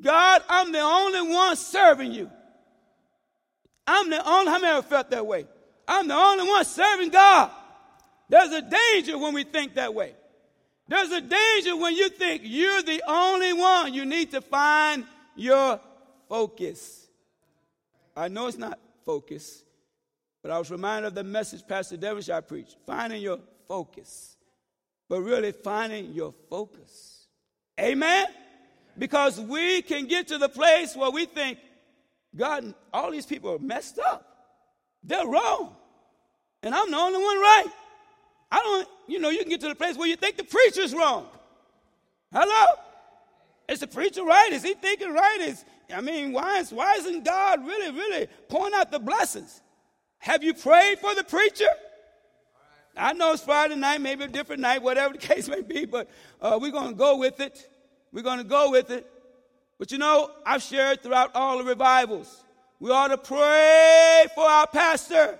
God, 0.00 0.42
I'm 0.48 0.72
the 0.72 0.80
only 0.80 1.22
one 1.32 1.56
serving 1.56 2.12
you. 2.12 2.30
I'm 3.86 4.10
the 4.10 4.26
only, 4.28 4.50
how 4.50 4.58
many 4.58 4.76
ever 4.76 4.86
felt 4.86 5.10
that 5.10 5.26
way? 5.26 5.46
I'm 5.86 6.08
the 6.08 6.14
only 6.14 6.48
one 6.48 6.64
serving 6.64 7.10
God. 7.10 7.50
There's 8.28 8.50
a 8.50 8.62
danger 8.62 9.18
when 9.18 9.34
we 9.34 9.44
think 9.44 9.74
that 9.74 9.94
way. 9.94 10.14
There's 10.86 11.10
a 11.10 11.20
danger 11.20 11.76
when 11.76 11.94
you 11.96 12.08
think 12.10 12.42
you're 12.44 12.82
the 12.82 13.02
only 13.06 13.52
one. 13.52 13.94
You 13.94 14.04
need 14.04 14.30
to 14.32 14.40
find 14.40 15.04
your 15.34 15.80
focus. 16.28 17.06
I 18.16 18.28
know 18.28 18.46
it's 18.46 18.58
not 18.58 18.78
focus, 19.04 19.64
but 20.42 20.50
I 20.50 20.58
was 20.58 20.70
reminded 20.70 21.08
of 21.08 21.14
the 21.14 21.24
message 21.24 21.66
Pastor 21.66 21.96
Devonshire 21.96 22.42
preached 22.42 22.76
finding 22.86 23.22
your 23.22 23.38
focus, 23.66 24.36
but 25.08 25.20
really 25.20 25.52
finding 25.52 26.12
your 26.12 26.34
focus. 26.50 27.26
Amen? 27.80 28.26
Because 28.96 29.40
we 29.40 29.82
can 29.82 30.06
get 30.06 30.28
to 30.28 30.38
the 30.38 30.48
place 30.48 30.94
where 30.94 31.10
we 31.10 31.24
think, 31.24 31.58
God, 32.36 32.74
all 32.92 33.10
these 33.10 33.26
people 33.26 33.52
are 33.52 33.58
messed 33.58 33.98
up. 33.98 34.24
They're 35.02 35.26
wrong. 35.26 35.74
And 36.62 36.74
I'm 36.74 36.90
the 36.90 36.96
only 36.96 37.22
one 37.22 37.38
right. 37.38 37.66
I 38.50 38.58
don't, 38.58 38.88
you 39.06 39.18
know, 39.18 39.30
you 39.30 39.40
can 39.40 39.48
get 39.48 39.60
to 39.60 39.68
the 39.68 39.74
place 39.74 39.96
where 39.96 40.08
you 40.08 40.16
think 40.16 40.36
the 40.36 40.44
preacher's 40.44 40.94
wrong. 40.94 41.26
Hello? 42.32 42.66
Is 43.68 43.80
the 43.80 43.86
preacher 43.86 44.24
right? 44.24 44.52
Is 44.52 44.62
he 44.62 44.74
thinking 44.74 45.12
right? 45.12 45.38
Is 45.40 45.64
I 45.94 46.00
mean, 46.00 46.32
why, 46.32 46.58
is, 46.58 46.72
why 46.72 46.94
isn't 46.94 47.24
God 47.24 47.66
really, 47.66 47.90
really 47.90 48.28
pouring 48.48 48.74
out 48.74 48.90
the 48.90 48.98
blessings? 48.98 49.60
Have 50.18 50.42
you 50.42 50.54
prayed 50.54 50.98
for 50.98 51.14
the 51.14 51.24
preacher? 51.24 51.68
I 52.96 53.12
know 53.12 53.32
it's 53.32 53.42
Friday 53.42 53.74
night, 53.74 54.00
maybe 54.00 54.24
a 54.24 54.28
different 54.28 54.62
night, 54.62 54.82
whatever 54.82 55.14
the 55.14 55.18
case 55.34 55.48
may 55.48 55.62
be, 55.62 55.84
but 55.84 56.08
uh, 56.40 56.58
we're 56.60 56.70
going 56.70 56.90
to 56.90 56.94
go 56.94 57.16
with 57.16 57.40
it. 57.40 57.68
We're 58.12 58.22
going 58.22 58.38
to 58.38 58.44
go 58.44 58.70
with 58.70 58.90
it. 58.90 59.10
But 59.78 59.90
you 59.90 59.98
know, 59.98 60.30
I've 60.46 60.62
shared 60.62 61.02
throughout 61.02 61.32
all 61.34 61.58
the 61.58 61.64
revivals. 61.64 62.44
We 62.78 62.90
ought 62.90 63.08
to 63.08 63.18
pray 63.18 64.26
for 64.34 64.44
our 64.44 64.66
pastor. 64.66 65.38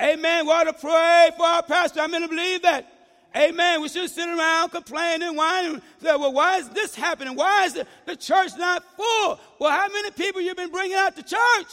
Amen. 0.00 0.46
We 0.46 0.52
ought 0.52 0.64
to 0.64 0.72
pray 0.72 1.30
for 1.36 1.44
our 1.44 1.62
pastor. 1.62 2.00
I'm 2.00 2.10
going 2.10 2.22
to 2.22 2.28
believe 2.28 2.62
that. 2.62 2.90
Amen. 3.36 3.82
We 3.82 3.88
shouldn't 3.88 4.12
sit 4.12 4.28
around 4.28 4.70
complaining, 4.70 5.34
whining. 5.34 5.82
Say, 6.00 6.16
well, 6.16 6.32
why 6.32 6.58
is 6.58 6.68
this 6.68 6.94
happening? 6.94 7.34
Why 7.34 7.64
is 7.64 7.74
the, 8.06 8.16
church 8.16 8.50
not 8.56 8.84
full? 8.96 9.40
Well, 9.58 9.70
how 9.70 9.88
many 9.88 10.10
people 10.12 10.40
you 10.40 10.54
been 10.54 10.70
bringing 10.70 10.96
out 10.96 11.16
to 11.16 11.22
church? 11.22 11.72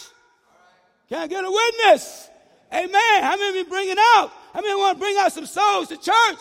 Can 1.10 1.20
I 1.20 1.28
get 1.28 1.44
a 1.44 1.52
witness? 1.52 2.30
Amen. 2.74 3.24
How 3.24 3.36
many 3.38 3.62
been 3.62 3.70
bringing 3.70 3.98
out? 4.16 4.32
How 4.54 4.62
many 4.62 4.76
want 4.76 4.98
to 4.98 5.00
bring 5.00 5.18
out 5.18 5.32
some 5.32 5.46
souls 5.46 5.90
to 5.90 5.98
church? 5.98 6.40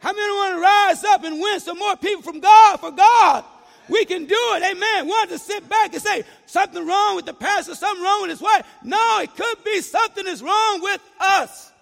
How 0.00 0.12
many 0.12 0.32
want 0.32 0.54
to 0.54 0.60
rise 0.60 1.04
up 1.04 1.24
and 1.24 1.40
win 1.40 1.60
some 1.60 1.78
more 1.78 1.96
people 1.96 2.22
from 2.22 2.40
God 2.40 2.80
for 2.80 2.90
God? 2.90 3.44
We 3.90 4.04
can 4.04 4.26
do 4.26 4.34
it. 4.54 4.62
Amen. 4.62 5.04
We 5.04 5.10
want 5.10 5.30
to 5.30 5.38
sit 5.38 5.68
back 5.68 5.92
and 5.92 6.02
say 6.02 6.22
something 6.46 6.86
wrong 6.86 7.16
with 7.16 7.26
the 7.26 7.34
pastor, 7.34 7.74
something 7.74 8.02
wrong 8.02 8.22
with 8.22 8.30
his 8.30 8.40
wife. 8.40 8.64
No, 8.84 9.20
it 9.20 9.34
could 9.34 9.64
be 9.64 9.80
something 9.80 10.26
is 10.26 10.42
wrong 10.42 10.80
with 10.80 11.00
us. 11.20 11.72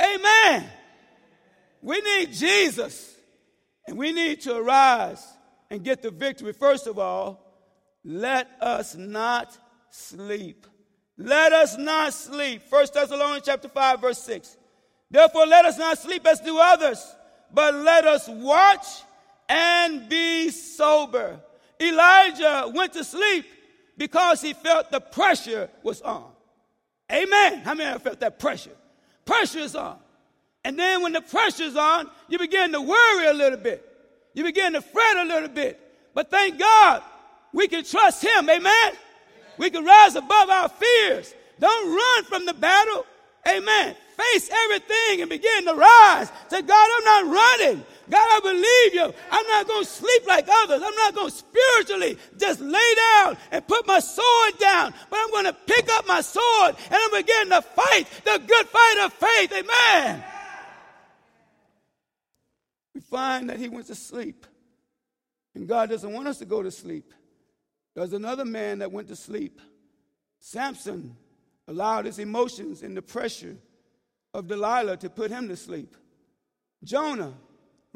Amen. 0.00 0.64
We 1.82 2.00
need 2.00 2.32
Jesus. 2.32 3.14
And 3.86 3.98
we 3.98 4.12
need 4.12 4.40
to 4.42 4.56
arise 4.56 5.24
and 5.70 5.84
get 5.84 6.02
the 6.02 6.10
victory. 6.10 6.52
First 6.52 6.86
of 6.86 6.98
all, 6.98 7.42
let 8.04 8.48
us 8.60 8.94
not 8.94 9.56
sleep. 9.90 10.66
Let 11.18 11.52
us 11.52 11.76
not 11.76 12.12
sleep. 12.12 12.62
First 12.62 12.94
Thessalonians 12.94 13.44
chapter 13.44 13.68
5, 13.68 14.00
verse 14.00 14.22
6. 14.22 14.56
Therefore, 15.10 15.46
let 15.46 15.64
us 15.64 15.78
not 15.78 15.98
sleep 15.98 16.26
as 16.26 16.40
do 16.40 16.58
others, 16.58 17.04
but 17.52 17.74
let 17.74 18.04
us 18.04 18.28
watch 18.28 18.86
and 19.48 20.08
be 20.08 20.50
sober. 20.50 21.40
Elijah 21.80 22.70
went 22.74 22.92
to 22.94 23.04
sleep 23.04 23.44
because 23.96 24.40
he 24.40 24.52
felt 24.52 24.90
the 24.90 25.00
pressure 25.00 25.70
was 25.82 26.02
on. 26.02 26.30
Amen. 27.12 27.60
How 27.60 27.74
many 27.74 27.94
of 27.94 28.02
felt 28.02 28.20
that 28.20 28.38
pressure? 28.38 28.70
Pressure 29.24 29.60
is 29.60 29.74
on. 29.74 29.98
And 30.64 30.78
then 30.78 31.02
when 31.02 31.12
the 31.12 31.20
pressure's 31.20 31.76
on, 31.76 32.10
you 32.28 32.38
begin 32.38 32.72
to 32.72 32.80
worry 32.80 33.26
a 33.28 33.32
little 33.32 33.58
bit. 33.58 33.84
You 34.34 34.44
begin 34.44 34.72
to 34.72 34.82
fret 34.82 35.16
a 35.16 35.24
little 35.24 35.48
bit. 35.48 35.80
But 36.12 36.30
thank 36.30 36.58
God, 36.58 37.02
we 37.52 37.68
can 37.68 37.84
trust 37.84 38.22
Him. 38.24 38.50
Amen. 38.50 38.56
Amen. 38.66 38.92
We 39.58 39.70
can 39.70 39.84
rise 39.84 40.16
above 40.16 40.50
our 40.50 40.68
fears. 40.68 41.34
Don't 41.58 41.94
run 41.94 42.24
from 42.24 42.46
the 42.46 42.54
battle. 42.54 43.06
Amen. 43.46 43.94
Face 44.16 44.50
everything 44.50 45.20
and 45.20 45.28
begin 45.28 45.66
to 45.66 45.74
rise. 45.74 46.32
Say, 46.48 46.62
God, 46.62 46.88
I'm 46.96 47.04
not 47.04 47.34
running. 47.34 47.84
God, 48.08 48.28
I 48.28 48.40
believe 48.40 48.94
you. 48.94 49.14
I'm 49.30 49.46
not 49.46 49.68
going 49.68 49.84
to 49.84 49.90
sleep 49.90 50.26
like 50.26 50.46
others. 50.50 50.82
I'm 50.82 50.94
not 50.94 51.14
going 51.14 51.30
to 51.30 51.36
spiritually 51.36 52.18
just 52.38 52.60
lay 52.60 52.94
down 52.96 53.36
and 53.52 53.66
put 53.66 53.86
my 53.86 53.98
sword 53.98 54.58
down, 54.58 54.94
but 55.10 55.18
I'm 55.20 55.30
going 55.30 55.44
to 55.44 55.52
pick 55.52 55.88
up 55.92 56.06
my 56.06 56.22
sword 56.22 56.76
and 56.76 56.94
I'm 56.94 57.10
begin 57.10 57.50
to 57.50 57.62
fight 57.62 58.04
the 58.24 58.42
good 58.46 58.66
fight 58.68 59.04
of 59.04 59.12
faith. 59.12 59.52
Amen. 59.52 60.24
We 62.94 63.00
find 63.02 63.50
that 63.50 63.58
he 63.58 63.68
went 63.68 63.86
to 63.88 63.94
sleep. 63.94 64.46
And 65.54 65.68
God 65.68 65.90
doesn't 65.90 66.12
want 66.12 66.28
us 66.28 66.38
to 66.38 66.46
go 66.46 66.62
to 66.62 66.70
sleep. 66.70 67.12
There's 67.94 68.12
another 68.12 68.44
man 68.44 68.78
that 68.80 68.92
went 68.92 69.08
to 69.08 69.16
sleep. 69.16 69.60
Samson 70.38 71.16
allowed 71.68 72.06
his 72.06 72.18
emotions 72.18 72.82
and 72.82 72.96
the 72.96 73.02
pressure 73.02 73.56
of 74.34 74.48
Delilah 74.48 74.96
to 74.98 75.10
put 75.10 75.30
him 75.30 75.48
to 75.48 75.56
sleep. 75.56 75.96
Jonah 76.84 77.32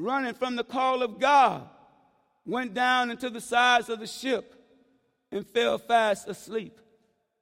running 0.01 0.35
from 0.35 0.57
the 0.57 0.65
call 0.65 1.03
of 1.03 1.19
God, 1.19 1.69
went 2.47 2.75
down 2.75 3.11
into 3.11 3.31
the 3.31 3.41
sides 3.41 3.89
of 3.89 4.01
the 4.01 4.07
ship 4.07 4.55
and 5.31 5.47
fell 5.47 5.79
fast 5.79 6.29
asleep. 6.29 6.81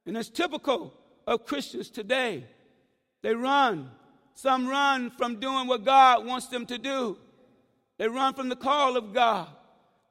And 0.05 0.17
it's 0.17 0.29
typical 0.29 0.93
of 1.25 1.45
Christians 1.45 1.89
today. 1.89 2.45
They 3.21 3.33
run. 3.33 3.89
Some 4.33 4.67
run 4.67 5.11
from 5.11 5.39
doing 5.39 5.67
what 5.67 5.83
God 5.83 6.25
wants 6.25 6.47
them 6.47 6.65
to 6.67 6.77
do. 6.77 7.17
They 7.97 8.07
run 8.07 8.33
from 8.33 8.49
the 8.49 8.55
call 8.55 8.95
of 8.95 9.13
God. 9.13 9.47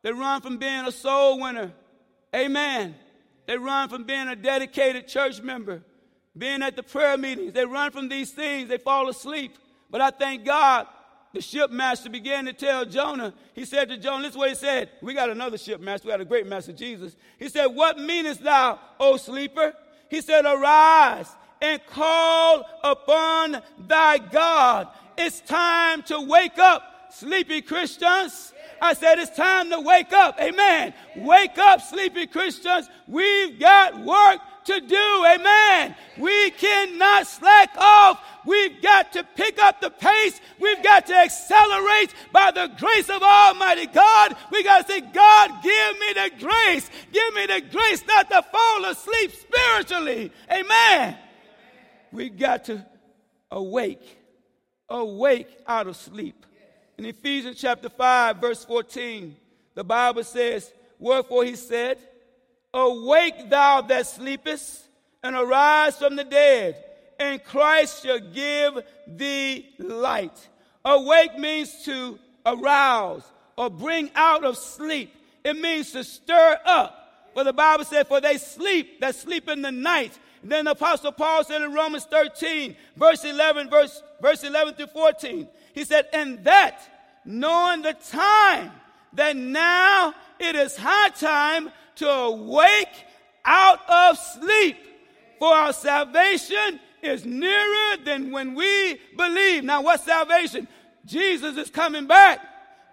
They 0.03 0.13
run 0.13 0.41
from 0.41 0.59
being 0.59 0.87
a 0.87 0.93
soul 0.93 1.41
winner. 1.41 1.73
Amen. 2.35 2.95
They 3.47 3.57
run 3.57 3.89
from 3.89 4.05
being 4.05 4.29
a 4.29 4.37
dedicated 4.37 5.09
church 5.09 5.41
member, 5.41 5.83
being 6.39 6.63
at 6.63 6.77
the 6.77 6.83
prayer 6.83 7.17
meetings. 7.17 7.53
They 7.53 7.65
run 7.65 7.91
from 7.91 8.09
these 8.09 8.31
things. 8.31 8.69
They 8.69 8.79
fall 8.79 9.09
asleep. 9.09 9.57
But 9.91 10.01
I 10.01 10.11
thank 10.11 10.45
God 10.45 10.87
the 11.33 11.41
shipmaster 11.41 12.11
began 12.11 12.47
to 12.47 12.53
tell 12.53 12.85
Jonah, 12.85 13.35
he 13.55 13.65
said 13.65 13.89
to 13.91 13.99
Jonah, 13.99 14.23
this 14.23 14.33
is 14.33 14.37
what 14.37 14.49
he 14.49 14.55
said. 14.55 14.91
We 15.03 15.15
got 15.15 15.31
another 15.31 15.57
shipmaster, 15.59 16.05
we 16.05 16.11
got 16.11 16.21
a 16.21 16.25
great 16.25 16.47
master, 16.47 16.73
Jesus. 16.73 17.17
He 17.39 17.49
said, 17.49 17.67
What 17.67 17.99
meanest 17.99 18.43
thou, 18.43 18.79
O 18.99 19.17
sleeper? 19.17 19.75
He 20.09 20.21
said, 20.21 20.47
Arise 20.47 21.29
and 21.61 21.85
call 21.87 22.65
upon 22.83 23.63
thy 23.87 24.19
God. 24.19 24.89
It's 25.17 25.41
time 25.41 26.03
to 26.05 26.21
wake 26.21 26.59
up, 26.59 27.11
sleepy 27.11 27.63
Christians. 27.63 28.53
I 28.81 28.95
said, 28.95 29.19
it's 29.19 29.37
time 29.37 29.71
to 29.71 29.81
wake 29.81 30.13
up. 30.13 30.39
Amen. 30.41 30.95
Wake 31.17 31.59
up, 31.59 31.81
sleepy 31.81 32.29
Christians. 32.29 32.89
We've 33.09 33.59
got 33.59 34.05
work 34.05 34.39
to 34.69 34.81
do. 34.81 35.27
Amen. 35.27 35.95
We 36.19 36.51
cannot 36.51 37.27
slack 37.27 37.71
off. 37.77 38.21
We've 38.45 38.81
got 38.81 39.13
to 39.15 39.25
pick 39.25 39.59
up 39.59 39.81
the 39.81 39.91
pace. 39.91 40.41
We've 40.61 40.83
got 40.83 41.07
to 41.07 41.15
accelerate 41.15 42.15
by 42.33 42.51
the 42.51 42.71
grace 42.79 43.11
of 43.11 43.23
Almighty 43.23 43.87
God. 43.87 44.37
We 44.51 44.63
got 44.63 44.87
to 44.87 44.93
say, 44.93 45.01
God, 45.01 45.63
give 45.63 45.99
me 45.99 46.13
the 46.15 46.31
grace. 46.39 46.91
Give 47.13 47.35
me 47.35 47.47
the 47.47 47.63
grace 47.71 48.05
not 48.07 48.31
to 48.31 48.43
fall 48.43 48.85
asleep 48.85 49.33
spiritually. 49.33 50.33
Amen. 50.51 51.17
We've 52.13 52.39
got 52.39 52.65
to 52.65 52.85
awake, 53.51 54.19
awake 54.89 55.49
out 55.67 55.87
of 55.87 55.97
sleep. 55.97 56.47
In 56.97 57.05
Ephesians 57.05 57.59
chapter 57.61 57.89
5, 57.89 58.39
verse 58.39 58.65
14, 58.65 59.37
the 59.75 59.85
Bible 59.85 60.25
says, 60.25 60.73
Wherefore 60.99 61.45
he 61.45 61.55
said, 61.55 61.99
Awake 62.75 63.49
thou 63.49 63.83
that 63.83 64.07
sleepest, 64.07 64.89
and 65.23 65.35
arise 65.35 65.97
from 65.97 66.17
the 66.17 66.25
dead, 66.25 66.77
and 67.19 67.43
Christ 67.43 68.05
shall 68.05 68.21
give 68.21 68.79
thee 69.07 69.69
light. 69.79 70.49
Awake 70.85 71.39
means 71.39 71.85
to 71.85 72.19
arouse 72.47 73.25
or 73.57 73.69
bring 73.69 74.11
out 74.15 74.45
of 74.45 74.57
sleep. 74.57 75.15
It 75.45 75.59
means 75.59 75.93
to 75.93 76.05
stir 76.05 76.59
up. 76.65 77.31
For 77.35 77.45
the 77.45 77.53
Bible 77.53 77.85
said, 77.85 78.07
For 78.07 78.21
they 78.21 78.39
sleep 78.39 79.01
that 79.01 79.15
sleep 79.15 79.49
in 79.49 79.63
the 79.63 79.73
night. 79.73 80.19
And 80.43 80.53
then 80.53 80.65
the 80.67 80.73
Apostle 80.73 81.13
Paul 81.13 81.45
said 81.45 81.63
in 81.63 81.73
Romans 81.73 82.05
13, 82.05 82.77
verse 82.97 83.25
11, 83.25 83.69
verse, 83.69 84.03
verse 84.21 84.45
11 84.45 84.75
through 84.75 84.87
14, 84.89 85.49
he 85.75 85.85
said, 85.85 86.07
And 86.13 86.45
that, 86.45 86.81
knowing 87.25 87.83
the 87.83 87.95
time, 87.95 88.71
that 89.19 89.37
now 89.37 90.15
it 90.39 90.55
is 90.55 90.77
high 90.77 91.11
time 91.11 91.71
to 91.97 92.09
awake 92.09 93.05
out 93.45 93.81
of 93.89 94.17
sleep. 94.17 94.77
For 95.39 95.53
our 95.53 95.73
salvation 95.73 96.81
is 97.03 97.25
nearer 97.25 97.97
than 98.05 98.31
when 98.31 98.55
we 98.55 99.01
believe. 99.17 99.65
Now, 99.65 99.83
what 99.83 100.01
salvation? 100.01 100.67
Jesus 101.05 101.57
is 101.57 101.71
coming 101.71 102.07
back. 102.07 102.41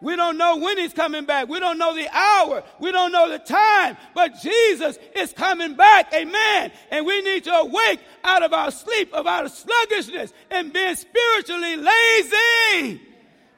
We 0.01 0.15
don't 0.15 0.37
know 0.37 0.57
when 0.57 0.77
he's 0.77 0.93
coming 0.93 1.25
back. 1.25 1.47
We 1.47 1.59
don't 1.59 1.77
know 1.77 1.95
the 1.95 2.07
hour. 2.15 2.63
We 2.79 2.91
don't 2.91 3.11
know 3.11 3.29
the 3.29 3.39
time. 3.39 3.97
But 4.13 4.41
Jesus 4.41 4.97
is 5.15 5.31
coming 5.31 5.75
back. 5.75 6.13
Amen. 6.13 6.71
And 6.91 7.05
we 7.05 7.21
need 7.21 7.43
to 7.45 7.53
awake 7.53 7.99
out 8.23 8.43
of 8.43 8.53
our 8.53 8.71
sleep, 8.71 9.13
of 9.13 9.25
our 9.25 9.47
sluggishness, 9.47 10.33
and 10.51 10.73
being 10.73 10.95
spiritually 10.95 11.77
lazy. 11.77 13.01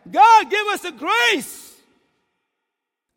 God 0.09 0.49
give 0.49 0.67
us 0.67 0.85
a 0.85 0.91
grace 0.91 1.66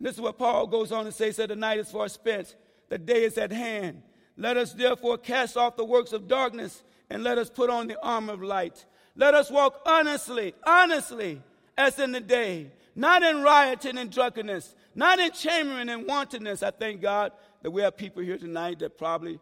this 0.00 0.14
is 0.14 0.21
what 0.21 0.38
Paul 0.38 0.66
goes 0.66 0.92
on 0.92 1.04
to 1.04 1.12
say. 1.12 1.26
He 1.26 1.33
said, 1.33 1.50
The 1.50 1.57
night 1.57 1.78
is 1.78 1.90
far 1.90 2.09
spent, 2.09 2.57
the 2.88 2.99
day 2.99 3.25
is 3.25 3.37
at 3.37 3.52
hand. 3.52 4.02
Let 4.37 4.57
us 4.57 4.73
therefore 4.73 5.19
cast 5.19 5.56
off 5.56 5.76
the 5.76 5.84
works 5.84 6.13
of 6.13 6.26
darkness 6.26 6.82
and 7.10 7.23
let 7.23 7.36
us 7.36 7.50
put 7.50 7.69
on 7.69 7.89
the 7.89 8.00
armor 8.02 8.32
of 8.32 8.43
light. 8.43 8.86
Let 9.15 9.34
us 9.34 9.50
walk 9.50 9.82
honestly, 9.84 10.54
honestly, 10.65 11.43
as 11.76 11.99
in 11.99 12.13
the 12.13 12.21
day, 12.21 12.71
not 12.95 13.23
in 13.23 13.43
rioting 13.43 13.99
and 13.99 14.10
drunkenness, 14.10 14.75
not 14.95 15.19
in 15.19 15.30
chambering 15.32 15.91
and 15.91 16.06
wantonness. 16.06 16.63
I 16.63 16.71
thank 16.71 17.02
God 17.02 17.32
that 17.63 17.71
we 17.71 17.82
have 17.82 17.97
people 17.97 18.23
here 18.23 18.39
tonight 18.39 18.78
that 18.78 18.97
probably 18.97 19.39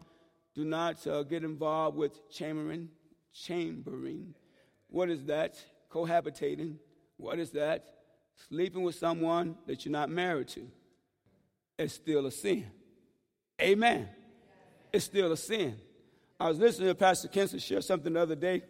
do 0.55 0.64
not 0.64 1.07
uh, 1.07 1.23
get 1.23 1.44
involved 1.44 1.97
with 1.97 2.29
chambering. 2.31 2.88
Chambering. 3.33 4.35
What 4.88 5.11
is 5.11 5.25
that? 5.27 5.57
Cohabitating. 5.92 6.77
What 7.16 7.38
is 7.38 7.51
that? 7.53 7.85
Sleeping 8.46 8.83
with 8.83 8.94
someone 8.94 9.57
that 9.66 9.85
you're 9.85 9.92
not 9.92 10.11
married 10.11 10.48
to 10.48 10.66
is 11.79 11.92
still 11.92 12.27
a 12.27 12.31
sin. 12.31 12.66
Amen. 13.61 14.09
It's 14.92 15.05
still 15.05 15.33
a 15.33 15.37
sin. 15.37 15.77
I 16.38 16.48
was 16.48 16.59
listening 16.59 16.88
to 16.88 16.94
Pastor 16.94 17.29
Kenson 17.29 17.59
share 17.59 17.81
something 17.81 18.12
the 18.12 18.20
other 18.20 18.37
day. 18.37 18.62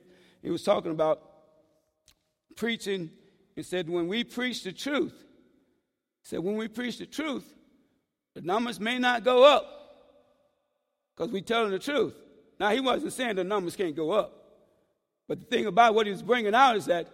He 0.43 0.51
was 0.51 0.63
talking 0.63 0.91
about 0.91 1.21
preaching 2.57 3.11
and 3.57 3.67
said, 3.67 3.89
when 3.89 4.09
we 4.09 4.25
preach 4.25 4.65
the 4.65 4.73
truth, 4.73 5.15
he 6.23 6.29
said, 6.29 6.41
when 6.41 6.57
we 6.57 6.69
preach 6.69 6.99
the 6.99 7.07
truth, 7.07 7.45
the 8.35 8.41
numbers 8.41 8.81
may 8.81 8.99
not 8.99 9.25
go 9.25 9.45
up 9.45 9.67
because 11.15 11.31
we're 11.31 11.43
telling 11.43 11.71
the 11.71 11.79
truth. 11.79 12.15
Now, 12.59 12.71
he 12.71 12.81
wasn't 12.81 13.13
saying 13.13 13.37
the 13.37 13.45
numbers 13.45 13.77
can't 13.77 13.95
go 13.95 14.13
up. 14.13 14.33
But 15.29 15.41
the 15.41 15.47
thing 15.47 15.67
about 15.67 15.95
what 15.95 16.07
he 16.07 16.13
was 16.13 16.23
bringing 16.23 16.55
out 16.55 16.77
is 16.77 16.87
that 16.87 17.07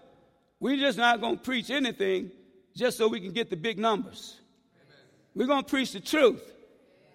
we're 0.61 0.77
just 0.77 0.97
not 0.97 1.21
going 1.21 1.37
to 1.37 1.43
preach 1.43 1.69
anything 1.71 2.31
just 2.77 2.99
so 2.99 3.09
we 3.09 3.21
can 3.21 3.33
get 3.33 3.51
the 3.51 3.57
big 3.57 3.79
numbers. 3.79 4.41
Amen. 4.77 4.99
We're 5.35 5.47
going 5.47 5.65
to 5.65 5.69
preach 5.69 5.93
the 5.93 6.01
truth 6.01 6.43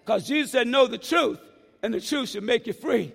because 0.04 0.26
Jesus 0.26 0.52
said, 0.52 0.66
Know 0.66 0.86
the 0.86 0.98
truth, 0.98 1.38
and 1.82 1.92
the 1.92 2.00
truth 2.00 2.30
should 2.30 2.44
make 2.44 2.66
you 2.66 2.72
free. 2.72 3.12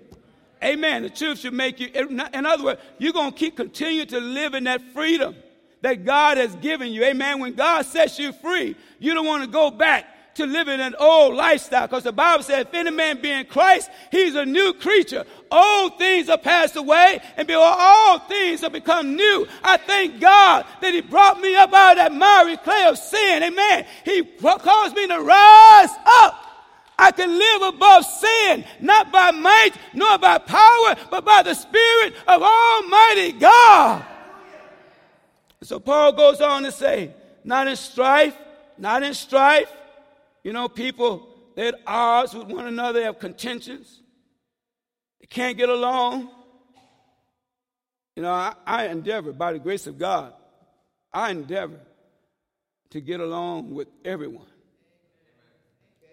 Amen. 0.63 1.03
The 1.03 1.10
truth 1.10 1.39
should 1.39 1.53
make 1.53 1.79
you, 1.79 1.88
in 1.88 2.45
other 2.45 2.63
words, 2.63 2.81
you're 2.97 3.13
going 3.13 3.31
to 3.31 3.38
keep 3.38 3.55
continue 3.55 4.05
to 4.05 4.19
live 4.19 4.53
in 4.53 4.63
that 4.63 4.81
freedom 4.93 5.36
that 5.81 6.05
God 6.05 6.38
has 6.38 6.55
given 6.55 6.91
you. 6.91 7.03
Amen. 7.03 7.39
When 7.39 7.53
God 7.53 7.86
sets 7.86 8.17
you 8.17 8.31
free, 8.31 8.75
you 8.99 9.13
don't 9.13 9.25
want 9.25 9.43
to 9.43 9.49
go 9.49 9.69
back 9.69 10.08
to 10.36 10.45
living 10.45 10.80
an 10.82 10.95
old 11.00 11.34
lifestyle 11.34 11.88
because 11.88 12.04
the 12.04 12.12
Bible 12.12 12.43
says, 12.43 12.62
if 12.62 12.74
any 12.74 12.91
man 12.91 13.21
be 13.21 13.32
in 13.32 13.45
Christ, 13.45 13.89
he's 14.12 14.36
a 14.36 14.45
new 14.45 14.74
creature. 14.74 15.26
Old 15.50 15.98
things 15.98 16.30
are 16.30 16.38
passed 16.38 16.76
away 16.76 17.21
and 17.38 17.48
behold, 17.48 17.76
all 17.78 18.19
things 18.19 18.62
have 18.62 18.74
become 18.74 19.15
new. 19.15 19.48
I 19.63 19.78
thank 19.78 20.19
God 20.19 20.65
that 20.82 20.93
he 20.93 21.02
brought 21.02 21.39
me 21.39 21.56
up 21.56 21.74
out 21.74 21.91
of 21.91 21.98
that 21.98 22.13
miry 22.13 22.58
clay 22.58 22.86
of 22.86 22.98
sin. 22.98 23.43
Amen. 23.43 23.86
He 24.04 24.24
caused 24.24 24.95
me 24.95 25.08
to 25.08 25.19
rise 25.19 25.91
up. 26.06 26.41
I 26.98 27.12
can 27.12 27.38
live 27.38 27.74
above 27.74 28.06
sin, 28.06 28.65
not 28.80 29.12
by 29.12 29.32
might 29.32 29.71
nor 29.93 30.17
by 30.17 30.38
power, 30.38 30.95
but 31.12 31.26
by 31.26 31.43
the 31.43 31.54
Spirit 31.54 32.13
of 32.28 32.41
Almighty 32.41 33.34
God. 33.34 34.06
So 35.62 35.80
Paul 35.80 36.13
goes 36.13 36.41
on 36.41 36.63
to 36.63 36.71
say, 36.71 37.13
not 37.43 37.67
in 37.67 37.76
strife, 37.76 38.36
not 38.78 39.04
in 39.04 39.13
strife, 39.13 39.71
you 40.45 40.53
know, 40.53 40.69
people, 40.69 41.27
they're 41.55 41.69
at 41.69 41.79
odds 41.88 42.36
with 42.36 42.47
one 42.47 42.67
another, 42.67 42.99
they 42.99 43.05
have 43.05 43.17
contentions, 43.17 44.03
they 45.19 45.25
can't 45.25 45.58
get 45.58 45.69
along. 45.69 46.29
You 48.15 48.21
know, 48.21 48.31
I, 48.31 48.53
I 48.63 48.88
endeavor, 48.89 49.34
by 49.34 49.53
the 49.53 49.60
grace 49.60 49.88
of 49.88 49.97
God, 49.97 50.34
I 51.12 51.31
endeavor 51.31 51.79
to 52.91 53.01
get 53.01 53.21
along 53.21 53.73
with 53.73 53.88
everyone. 54.05 54.45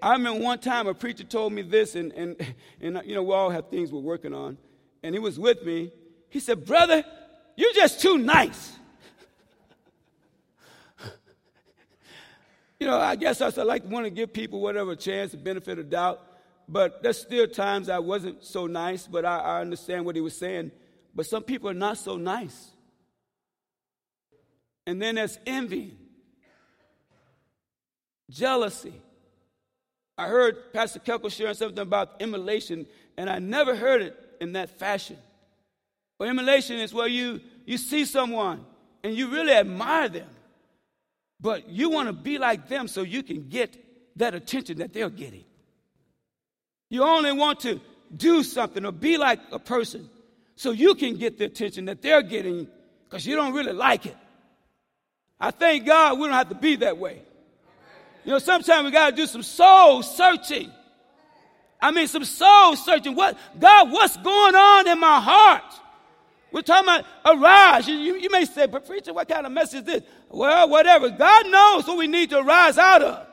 I 0.01 0.15
remember 0.15 0.43
one 0.43 0.59
time 0.61 0.87
a 0.87 0.95
preacher 0.95 1.25
told 1.25 1.53
me 1.53 1.61
this, 1.61 1.95
and, 1.95 2.11
and, 2.15 2.55
and 2.81 3.03
you 3.05 3.15
know, 3.15 3.23
we 3.23 3.35
all 3.35 3.51
have 3.51 3.69
things 3.69 3.93
we're 3.93 4.01
working 4.01 4.33
on. 4.33 4.57
And 5.03 5.15
he 5.15 5.19
was 5.19 5.39
with 5.39 5.63
me. 5.63 5.93
He 6.31 6.41
said, 6.41 6.65
Brother, 6.65 7.05
you're 7.55 7.75
just 7.75 8.01
too 8.01 8.17
nice. 8.17 8.73
You 12.83 12.89
know, 12.89 12.99
I 12.99 13.15
guess 13.15 13.41
I 13.41 13.63
like 13.63 13.85
to 13.85 13.89
want 13.89 14.07
to 14.07 14.11
give 14.11 14.33
people 14.33 14.61
whatever 14.61 14.97
chance, 14.97 15.31
the 15.31 15.37
benefit 15.37 15.79
of 15.79 15.89
doubt. 15.89 16.21
But 16.69 17.01
there's 17.01 17.21
still 17.21 17.47
times 17.47 17.89
I 17.89 18.01
wasn't 18.01 18.43
so 18.43 18.67
nice, 18.67 19.07
but 19.07 19.25
I, 19.25 19.39
I 19.39 19.61
understand 19.61 20.05
what 20.05 20.17
he 20.17 20.21
was 20.21 20.37
saying. 20.37 20.73
But 21.15 21.27
some 21.27 21.45
people 21.45 21.71
are 21.71 21.75
not 21.75 21.97
so 21.97 22.17
nice. 22.17 22.73
And 24.85 25.01
then 25.01 25.15
there's 25.15 25.39
envy, 25.47 25.97
jealousy. 28.29 29.01
I 30.19 30.27
heard 30.27 30.73
Pastor 30.73 30.99
Kelko 30.99 31.31
sharing 31.31 31.55
something 31.55 31.79
about 31.79 32.21
emulation, 32.21 32.87
and 33.17 33.31
I 33.31 33.39
never 33.39 33.77
heard 33.77 34.03
it 34.03 34.19
in 34.41 34.55
that 34.55 34.77
fashion. 34.77 35.19
But 36.19 36.27
emulation 36.27 36.81
is 36.81 36.93
where 36.93 37.07
you, 37.07 37.43
you 37.65 37.79
see 37.79 38.05
someone 38.07 38.67
and 39.05 39.15
you 39.15 39.29
really 39.29 39.53
admire 39.53 40.09
them. 40.09 40.29
But 41.43 41.69
you 41.69 41.91
want 41.91 42.07
to 42.07 42.13
be 42.13 42.39
like 42.39 42.69
them 42.69 42.87
so 42.87 43.03
you 43.03 43.25
can 43.25 43.49
get 43.49 43.77
that 44.17 44.35
attention 44.35 44.79
that 44.79 44.93
they're 44.93 45.11
getting. 45.11 45.45
You 46.89 47.03
only 47.03 47.33
want 47.33 47.61
to 47.61 47.81
do 48.17 48.43
something 48.45 48.85
or 48.85 48.93
be 48.93 49.19
like 49.19 49.41
a 49.51 49.59
person 49.59 50.09
so 50.55 50.71
you 50.71 50.95
can 50.95 51.17
get 51.17 51.39
the 51.39 51.47
attention 51.47 51.87
that 51.87 52.01
they're 52.01 52.23
getting 52.23 52.69
because 53.05 53.27
you 53.27 53.35
don't 53.35 53.53
really 53.53 53.73
like 53.73 54.07
it. 54.07 54.17
I 55.41 55.51
thank 55.51 55.85
God 55.85 56.19
we 56.19 56.27
don't 56.27 56.35
have 56.35 56.51
to 56.51 56.55
be 56.55 56.77
that 56.77 56.99
way. 56.99 57.21
You 58.25 58.33
know, 58.33 58.39
sometimes 58.39 58.85
we 58.85 58.93
got 58.93 59.11
to 59.11 59.17
do 59.17 59.27
some 59.27 59.43
soul 59.43 60.03
searching. 60.03 60.71
I 61.81 61.91
mean, 61.91 62.07
some 62.07 62.25
soul 62.25 62.77
searching. 62.77 63.17
What, 63.17 63.37
God, 63.59 63.91
what's 63.91 64.17
going 64.19 64.55
on 64.55 64.87
in 64.87 65.01
my 65.01 65.21
heart? 65.21 65.82
We're 66.53 66.63
talking 66.63 66.85
about 66.85 67.07
arise. 67.25 67.89
You, 67.89 67.95
you, 67.97 68.31
may 68.31 68.45
say, 68.45 68.67
but 68.67 68.87
preacher, 68.87 69.15
what 69.15 69.29
kind 69.29 69.47
of 69.47 69.53
message 69.53 69.81
is 69.81 69.87
this? 69.87 70.03
Well, 70.29 70.69
whatever. 70.69 71.09
God 71.09 71.51
knows 71.51 71.87
what 71.87 71.97
we 71.97 72.07
need 72.07 72.31
to 72.31 72.43
rise 72.43 72.77
out 72.77 73.03
of. 73.03 73.27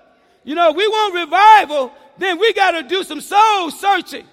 You 0.45 0.55
know, 0.55 0.71
we 0.71 0.87
want 0.87 1.13
revival, 1.13 1.91
then 2.17 2.39
we 2.39 2.53
got 2.53 2.71
to 2.71 2.83
do 2.83 3.03
some 3.03 3.19
soul 3.19 3.71
searching. 3.71 4.25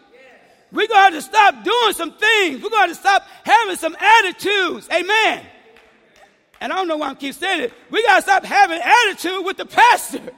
We're 0.72 0.87
going 0.87 1.12
to 1.12 1.22
stop 1.22 1.64
doing 1.64 1.92
some 1.94 2.12
things. 2.12 2.62
We're 2.62 2.70
going 2.70 2.88
to 2.88 2.94
stop 2.94 3.27
having 3.44 3.77
some 3.77 3.96
attitudes. 3.99 4.88
Amen. 4.92 5.44
And 6.61 6.72
I 6.72 6.77
don't 6.77 6.88
know 6.88 6.96
why 6.96 7.11
I 7.11 7.14
keep 7.14 7.35
saying 7.35 7.62
it. 7.62 7.72
We 7.90 8.05
got 8.05 8.16
to 8.16 8.22
stop 8.22 8.44
having 8.44 8.81
attitude 8.83 9.44
with 9.44 9.57
the 9.57 9.66
pastor. 9.66 10.33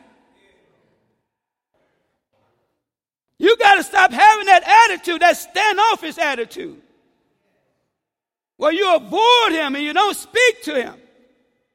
You 3.38 3.56
got 3.56 3.76
to 3.76 3.84
stop 3.84 4.10
having 4.10 4.46
that 4.46 4.88
attitude, 4.90 5.22
that 5.22 5.36
standoffish 5.36 6.18
attitude. 6.18 6.82
Well, 8.58 8.72
you 8.72 8.94
avoid 8.94 9.52
him 9.52 9.76
and 9.76 9.84
you 9.84 9.92
don't 9.92 10.16
speak 10.16 10.62
to 10.64 10.74
him. 10.74 10.94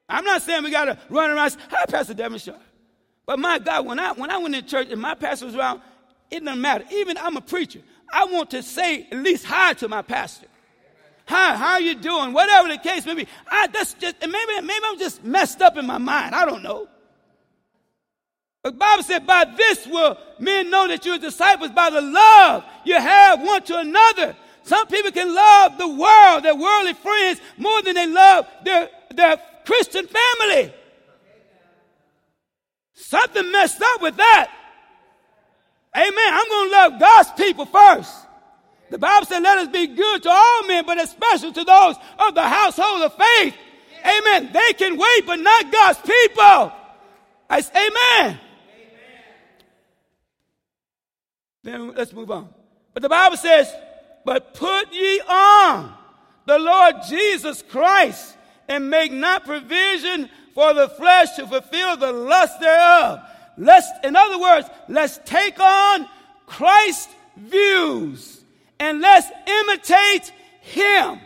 I'm 0.08 0.26
not 0.26 0.42
saying 0.42 0.64
we 0.64 0.72
got 0.72 0.86
to 0.86 1.00
run 1.10 1.32
around 1.32 1.40
and 1.40 1.54
say, 1.54 1.60
Hi, 1.70 1.86
Pastor 1.86 2.14
Devonshire. 2.14 2.60
But 3.26 3.40
my 3.40 3.58
God, 3.58 3.86
when 3.86 4.00
I, 4.00 4.12
when 4.12 4.30
I 4.30 4.38
went 4.38 4.54
to 4.54 4.62
church 4.62 4.90
and 4.92 5.02
my 5.02 5.16
pastor 5.16 5.46
was 5.46 5.56
around, 5.56 5.82
it 6.30 6.44
doesn't 6.44 6.60
matter. 6.60 6.84
Even 6.92 7.18
I'm 7.18 7.38
a 7.38 7.42
preacher. 7.42 7.80
I 8.12 8.26
want 8.26 8.52
to 8.52 8.62
say 8.62 9.08
at 9.10 9.18
least 9.18 9.46
hi 9.46 9.74
to 9.74 9.88
my 9.88 10.02
pastor. 10.02 10.48
Hi, 11.26 11.56
how 11.56 11.72
are 11.74 11.82
you 11.82 11.96
doing? 11.96 12.34
Whatever 12.34 12.68
the 12.68 12.78
case 12.78 13.06
may 13.06 13.16
be. 13.16 13.28
I, 13.50 13.68
that's 13.68 13.94
just, 13.94 14.18
maybe, 14.20 14.62
maybe 14.62 14.86
I'm 14.86 15.00
just 15.00 15.24
messed 15.24 15.62
up 15.62 15.78
in 15.78 15.88
my 15.88 15.98
mind. 15.98 16.36
I 16.36 16.46
don't 16.46 16.64
know. 16.64 16.90
The 18.64 18.72
Bible 18.72 19.04
said, 19.04 19.26
by 19.26 19.46
this 19.58 19.88
will 19.88 20.18
men 20.40 20.70
know 20.70 20.88
that 20.88 21.06
you're 21.06 21.18
disciples 21.18 21.72
by 21.72 21.90
the 21.90 22.02
love 22.02 22.64
you 22.86 22.96
have 22.96 23.42
one 23.42 23.62
to 23.64 23.78
another. 23.78 24.36
Some 24.64 24.88
people 24.88 25.12
can 25.12 25.34
love 25.34 25.78
the 25.78 25.88
world, 25.88 26.44
their 26.44 26.56
worldly 26.56 26.94
friends, 26.94 27.42
more 27.58 27.82
than 27.82 27.96
they 27.96 28.08
love 28.08 28.48
their, 28.64 28.90
their 29.14 29.38
Christian 29.66 30.08
family. 30.08 30.74
Something 32.94 33.52
messed 33.52 33.82
up 33.82 34.02
with 34.02 34.16
that. 34.16 34.50
Amen. 35.96 36.14
I'm 36.18 36.50
going 36.50 36.70
to 36.70 36.72
love 36.72 37.00
God's 37.00 37.32
people 37.34 37.66
first. 37.66 38.16
The 38.90 38.98
Bible 38.98 39.26
said, 39.26 39.40
let 39.40 39.58
us 39.58 39.68
be 39.68 39.88
good 39.88 40.24
to 40.24 40.30
all 40.30 40.68
men, 40.68 40.86
but 40.86 41.02
especially 41.02 41.52
to 41.52 41.64
those 41.64 41.96
of 42.20 42.36
the 42.36 42.44
household 42.44 43.02
of 43.02 43.14
faith. 43.14 43.56
Amen. 44.06 44.52
They 44.54 44.74
can 44.74 44.98
wait, 44.98 45.26
but 45.26 45.38
not 45.38 45.72
God's 45.72 46.00
people. 46.00 46.72
I 47.50 47.62
say, 47.62 47.88
amen. 47.88 48.40
Then 51.64 51.94
let's 51.96 52.14
move 52.14 52.30
on. 52.32 52.50
But 52.94 53.04
the 53.04 53.10
Bible 53.10 53.38
says, 53.38 53.74
but 54.26 54.54
put 54.54 54.94
ye 54.94 55.22
on 55.22 55.94
the 56.46 56.60
Lord 56.60 56.96
Jesus 57.10 57.62
Christ 57.62 58.38
and 58.68 58.90
make 58.90 59.12
not 59.12 59.46
provision 59.46 60.30
for 60.54 60.74
the 60.74 60.90
flesh 60.90 61.36
to 61.36 61.48
fulfill 61.48 61.98
the 61.98 62.12
lust 62.12 62.60
thereof. 62.60 63.22
Let's, 63.58 63.88
in 64.04 64.16
other 64.16 64.40
words, 64.40 64.68
let's 64.88 65.20
take 65.26 65.60
on 65.60 66.08
Christ's 66.46 67.14
views 67.38 68.44
and 68.80 69.02
let's 69.02 69.28
imitate 69.48 70.32
him. 70.62 71.20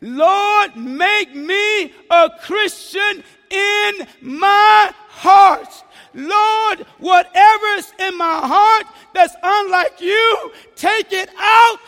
Lord, 0.00 0.76
make 0.76 1.34
me 1.34 1.92
a 2.10 2.30
Christian 2.40 3.22
in 3.52 4.06
my 4.20 4.92
heart. 5.08 5.68
Lord, 6.14 6.80
whatever's 6.98 7.92
in 7.98 8.18
my 8.18 8.40
heart 8.46 8.86
that's 9.14 9.34
unlike 9.42 10.00
you, 10.00 10.52
take 10.76 11.12
it 11.12 11.30
out 11.38 11.78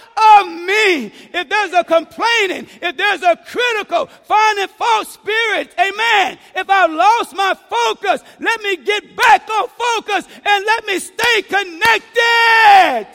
of 0.41 0.49
me. 0.49 1.13
If 1.33 1.49
there's 1.49 1.73
a 1.73 1.85
complaining, 1.85 2.67
if 2.81 2.97
there's 2.97 3.23
a 3.23 3.37
critical, 3.37 4.07
finding 4.25 4.69
false 4.69 5.13
spirit, 5.13 5.75
amen. 5.79 6.39
If 6.55 6.71
I've 6.71 6.91
lost 6.91 7.37
my 7.37 7.55
focus, 7.69 8.23
let 8.41 8.63
me 8.63 8.77
get 8.77 9.15
back 9.17 9.49
on 9.49 9.69
focus 9.69 10.27
and 10.45 10.65
let 10.65 10.87
me 10.87 10.99
stay 10.99 11.43
connected. 11.43 13.07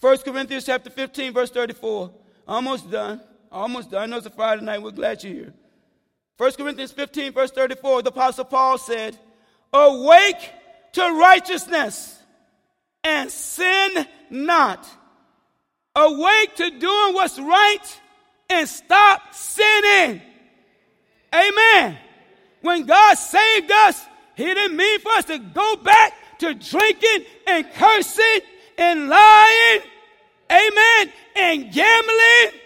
1 0.00 0.18
Corinthians 0.18 0.64
chapter 0.64 0.90
15, 0.90 1.32
verse 1.32 1.50
34. 1.50 2.10
Almost 2.46 2.90
done. 2.90 3.20
Almost 3.56 3.90
done. 3.90 4.02
I 4.02 4.06
know 4.06 4.18
it's 4.18 4.26
a 4.26 4.30
Friday 4.30 4.62
night. 4.62 4.82
We're 4.82 4.90
glad 4.90 5.24
you're 5.24 5.32
here. 5.32 5.54
1 6.36 6.52
Corinthians 6.52 6.92
15, 6.92 7.32
verse 7.32 7.50
34, 7.50 8.02
the 8.02 8.10
Apostle 8.10 8.44
Paul 8.44 8.76
said, 8.76 9.18
Awake 9.72 10.52
to 10.92 11.00
righteousness 11.00 12.18
and 13.02 13.30
sin 13.30 14.06
not. 14.28 14.86
Awake 15.94 16.54
to 16.56 16.68
doing 16.68 17.14
what's 17.14 17.38
right 17.38 18.00
and 18.50 18.68
stop 18.68 19.22
sinning. 19.32 20.20
Amen. 21.34 21.96
When 22.60 22.84
God 22.84 23.14
saved 23.16 23.72
us, 23.72 24.04
He 24.34 24.44
didn't 24.44 24.76
mean 24.76 25.00
for 25.00 25.12
us 25.12 25.24
to 25.24 25.38
go 25.38 25.76
back 25.76 26.12
to 26.40 26.52
drinking 26.52 27.24
and 27.46 27.66
cursing 27.72 28.40
and 28.76 29.08
lying. 29.08 29.80
Amen. 30.50 31.12
And 31.36 31.72
gambling 31.72 32.60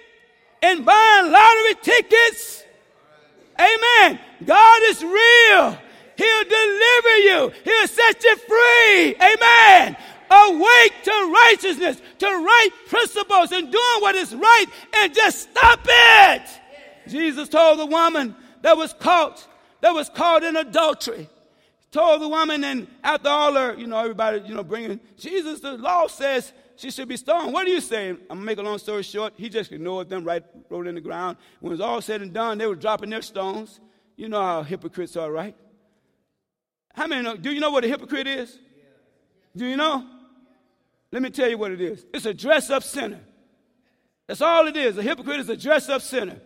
and 0.63 0.85
buying 0.85 1.33
lottery 1.33 1.75
tickets 1.83 2.61
Amen. 3.61 4.19
God 4.45 4.83
is 4.85 5.03
real. 5.03 5.79
He'll 6.17 6.45
deliver 6.45 7.17
you. 7.19 7.53
He'll 7.65 7.89
set 7.89 8.25
you 8.25 8.37
free. 8.37 9.15
Amen. 9.17 9.97
Awake 10.31 10.93
to 11.05 11.39
righteousness, 11.47 12.01
to 12.19 12.27
right 12.27 12.71
principles, 12.89 13.53
and 13.53 13.71
doing 13.71 14.01
what 14.01 14.15
is 14.15 14.35
right, 14.35 14.67
and 14.99 15.15
just 15.15 15.51
stop 15.51 15.81
it. 15.85 16.43
Jesus 17.09 17.49
told 17.49 17.81
the 17.81 17.87
woman 17.87 18.37
that 18.63 18.77
was 18.77 18.93
caught, 18.95 19.47
that 19.81 19.93
was 19.93 20.09
caught 20.09 20.45
in 20.45 20.57
adultery. 20.57 21.29
Told 21.91 22.23
the 22.23 22.29
woman, 22.29 22.63
and 22.63 22.87
after 23.03 23.29
all 23.29 23.55
her, 23.55 23.75
you 23.75 23.89
know, 23.89 23.99
everybody, 23.99 24.41
you 24.47 24.55
know, 24.55 24.63
bringing 24.63 25.01
Jesus, 25.19 25.59
the 25.61 25.73
law 25.73 26.07
says 26.07 26.53
she 26.81 26.91
should 26.91 27.09
be 27.09 27.17
stoned. 27.17 27.53
What 27.53 27.67
do 27.67 27.71
you 27.71 27.81
say? 27.81 28.09
I'm 28.09 28.17
going 28.17 28.41
to 28.41 28.45
make 28.47 28.59
a 28.59 28.63
long 28.63 28.79
story 28.79 29.03
short. 29.03 29.35
He 29.37 29.51
just 29.51 29.71
ignored 29.71 30.09
them, 30.09 30.25
right, 30.25 30.43
wrote 30.71 30.87
in 30.87 30.95
the 30.95 31.01
ground. 31.01 31.37
When 31.61 31.73
it 31.73 31.75
was 31.75 31.81
all 31.81 32.01
said 32.01 32.23
and 32.23 32.33
done, 32.33 32.57
they 32.57 32.67
were 32.67 32.75
dropping 32.75 33.11
their 33.11 33.21
stones. 33.21 33.81
You 34.17 34.29
know 34.29 34.41
how 34.41 34.63
hypocrites 34.63 35.15
are, 35.17 35.31
right? 35.31 35.55
How 36.95 37.07
many 37.07 37.23
know? 37.23 37.37
Do 37.37 37.53
you 37.53 37.61
know 37.61 37.71
what 37.71 37.85
a 37.85 37.89
hypocrite 37.89 38.27
is? 38.27 38.59
Do 39.55 39.67
you 39.67 39.77
know? 39.77 40.07
Let 41.13 41.23
me 41.23 41.31
tell 41.31 41.51
you 41.51 41.59
what 41.59 41.73
it 41.73 41.81
is. 41.81 42.07
It's 42.15 42.25
a 42.25 42.33
dress 42.33 42.71
up 42.71 42.83
sinner. 42.83 43.21
That's 44.27 44.41
all 44.41 44.67
it 44.67 44.77
is. 44.77 44.97
A 44.97 45.03
hypocrite 45.03 45.41
is 45.41 45.49
a 45.49 45.57
dress 45.57 45.89
up 45.89 46.03
sinner. 46.03 46.41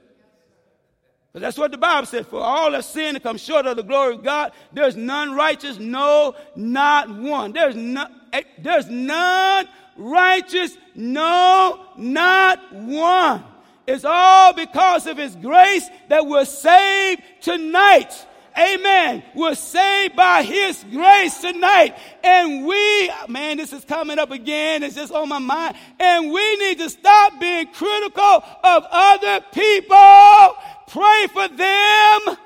But 1.33 1.42
that's 1.42 1.59
what 1.59 1.70
the 1.70 1.79
Bible 1.79 2.07
said. 2.07 2.27
For 2.27 2.40
all 2.40 2.73
have 2.73 2.85
sinned 2.85 3.16
and 3.16 3.23
come 3.23 3.37
short 3.37 3.66
of 3.66 3.77
the 3.77 3.83
glory 3.83 4.14
of 4.14 4.25
God. 4.25 4.53
There's 4.73 4.97
none 4.97 5.35
righteous, 5.35 5.79
no, 5.79 6.35
not 6.57 7.11
one. 7.11 7.53
There's, 7.53 7.75
no, 7.75 8.07
eh, 8.33 8.42
there's 8.59 8.88
none 8.88 9.68
righteous? 9.96 10.76
No, 10.94 11.87
not 11.96 12.72
one. 12.72 13.44
It's 13.87 14.04
all 14.04 14.54
because 14.54 15.07
of 15.07 15.18
His 15.18 15.37
grace 15.37 15.88
that 16.09 16.26
we're 16.26 16.44
saved 16.44 17.22
tonight. 17.42 18.26
Amen. 18.57 19.24
We're 19.35 19.57
saved 19.57 20.14
by 20.14 20.42
His 20.42 20.85
grace 20.90 21.40
tonight. 21.40 21.96
And 22.22 22.66
we, 22.66 23.11
man, 23.28 23.57
this 23.57 23.72
is 23.72 23.85
coming 23.85 24.18
up 24.18 24.30
again. 24.30 24.83
It's 24.83 24.94
just 24.94 25.12
on 25.12 25.28
my 25.28 25.40
mind. 25.40 25.76
And 25.98 26.33
we 26.33 26.57
need 26.57 26.78
to 26.78 26.88
stop 26.88 27.38
being 27.40 27.66
critical 27.72 28.44
of 28.62 28.87
other 28.90 29.44
people. 29.52 30.57
Pray 30.87 31.26
for 31.33 31.48
them. 31.48 32.37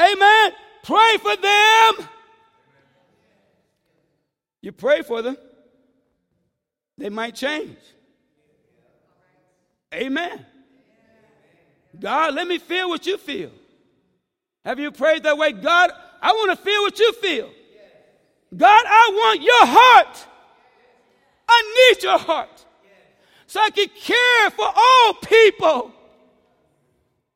Amen. 0.00 0.52
Pray 0.84 1.16
for 1.18 1.36
them. 1.36 2.08
You 4.62 4.70
pray 4.72 5.02
for 5.02 5.22
them 5.22 5.36
they 6.98 7.08
might 7.08 7.34
change. 7.34 7.78
Amen. 9.94 10.46
God, 11.98 12.34
let 12.34 12.46
me 12.46 12.58
feel 12.58 12.88
what 12.88 13.06
you 13.06 13.18
feel. 13.18 13.50
Have 14.64 14.78
you 14.78 14.90
prayed 14.90 15.24
that 15.24 15.36
way? 15.36 15.52
God, 15.52 15.90
I 16.20 16.32
want 16.32 16.56
to 16.56 16.64
feel 16.64 16.82
what 16.82 16.98
you 16.98 17.12
feel. 17.14 17.50
God, 18.56 18.84
I 18.86 19.10
want 19.12 19.42
your 19.42 19.66
heart. 19.66 20.26
I 21.48 21.90
need 21.90 22.02
your 22.02 22.18
heart. 22.18 22.64
So 23.46 23.60
I 23.60 23.70
can 23.70 23.88
care 23.88 24.50
for 24.50 24.66
all 24.74 25.14
people. 25.14 25.92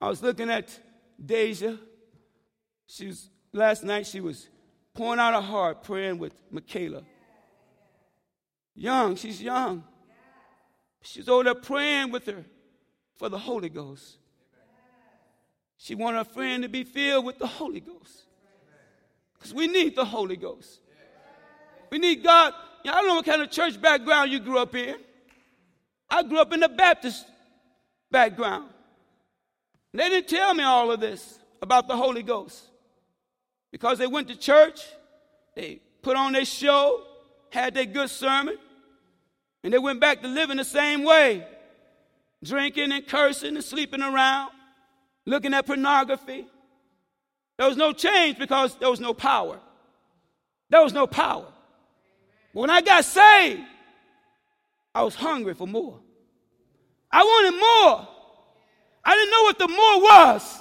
I 0.01 0.09
was 0.09 0.23
looking 0.23 0.51
at 0.51 0.79
Deja. 1.25 1.77
She 2.87 3.09
was 3.09 3.29
last 3.53 3.83
night 3.83 4.07
she 4.07 4.21
was 4.21 4.49
pouring 4.95 5.21
out 5.21 5.35
her 5.35 5.41
heart 5.41 5.83
praying 5.83 6.19
with 6.19 6.35
Michaela. 6.51 7.03
Young, 8.77 9.17
she's 9.17 9.43
young. 9.43 9.83
She's 11.01 11.29
over 11.29 11.45
there 11.45 11.55
praying 11.55 12.11
with 12.11 12.27
her 12.27 12.45
for 13.17 13.29
the 13.29 13.39
Holy 13.39 13.71
Ghost. 13.71 14.19
She 15.79 15.95
wanted 15.95 16.19
her 16.19 16.25
friend 16.25 16.63
to 16.63 16.69
be 16.69 16.85
filled 16.85 17.25
with 17.25 17.39
the 17.39 17.47
Holy 17.47 17.81
Ghost. 17.81 18.25
Because 19.35 19.55
we 19.55 19.67
need 19.67 19.97
the 19.97 20.05
Holy 20.05 20.37
Ghost. 20.37 20.81
We 21.91 21.99
need 21.99 22.23
God. 22.23 22.53
I 22.85 22.93
don't 22.93 23.09
know 23.09 23.15
what 23.17 23.25
kind 23.25 23.43
of 23.43 23.51
church 23.51 23.81
background 23.81 24.31
you 24.31 24.41
grew 24.41 24.59
up 24.59 24.75
in. 24.75 24.97
I 26.09 26.23
grew 26.23 26.39
up 26.39 26.53
in 26.53 26.61
the 26.61 26.69
Baptist 26.69 27.27
background. 28.11 28.71
They 29.93 30.09
didn't 30.09 30.29
tell 30.29 30.53
me 30.55 30.63
all 30.63 30.91
of 30.91 31.01
this 31.01 31.39
about 31.63 31.89
the 31.89 31.97
Holy 31.97 32.23
Ghost. 32.23 32.63
Because 33.73 33.99
they 33.99 34.07
went 34.07 34.29
to 34.29 34.37
church, 34.37 34.81
they 35.55 35.81
put 36.03 36.17
on 36.17 36.33
their 36.33 36.45
show, 36.45 37.03
had 37.51 37.75
their 37.75 37.87
good 37.87 38.11
sermon, 38.11 38.57
and 39.67 39.75
they 39.75 39.81
went 39.81 39.99
back 39.99 40.23
to 40.23 40.29
living 40.29 40.59
the 40.59 40.65
same 40.65 41.03
way 41.03 41.45
drinking 42.45 42.93
and 42.93 43.05
cursing 43.05 43.57
and 43.57 43.65
sleeping 43.65 44.01
around, 44.01 44.53
looking 45.25 45.53
at 45.53 45.67
pornography. 45.67 46.47
There 47.59 47.67
was 47.67 47.77
no 47.77 47.93
change 47.93 48.39
because 48.39 48.77
there 48.77 48.89
was 48.89 49.01
no 49.01 49.13
power. 49.13 49.59
There 50.71 50.85
was 50.85 50.93
no 50.93 51.09
power. 51.09 51.47
But 52.55 52.61
when 52.61 52.71
I 52.71 52.81
got 52.81 53.05
saved, 53.05 53.63
I 54.95 55.03
was 55.03 55.17
hungry 55.17 55.55
for 55.55 55.67
more. 55.67 55.99
I 57.11 57.25
wanted 57.25 57.59
more. 57.59 58.09
I 59.05 59.15
didn't 59.17 59.31
know 59.33 59.43
what 59.43 59.59
the 59.59 59.67
more 59.67 60.01
was, 60.01 60.59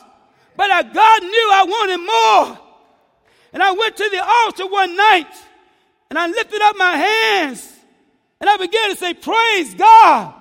but 0.58 0.72
I, 0.72 0.82
God 0.82 1.22
knew 1.22 1.50
I 1.54 1.64
wanted 1.68 1.98
more. 1.98 2.60
And 3.54 3.62
I 3.62 3.72
went 3.72 3.98
to 3.98 4.10
the 4.10 4.26
altar 4.26 4.66
one 4.66 4.98
night 4.98 5.32
and 6.10 6.18
I 6.18 6.26
lifted 6.26 6.60
up 6.64 6.76
my 6.76 6.98
hands 6.98 7.75
and 8.42 8.50
I 8.50 8.58
began 8.58 8.90
to 8.92 8.96
say, 8.96 9.14
Praise 9.14 9.74
God. 9.76 10.34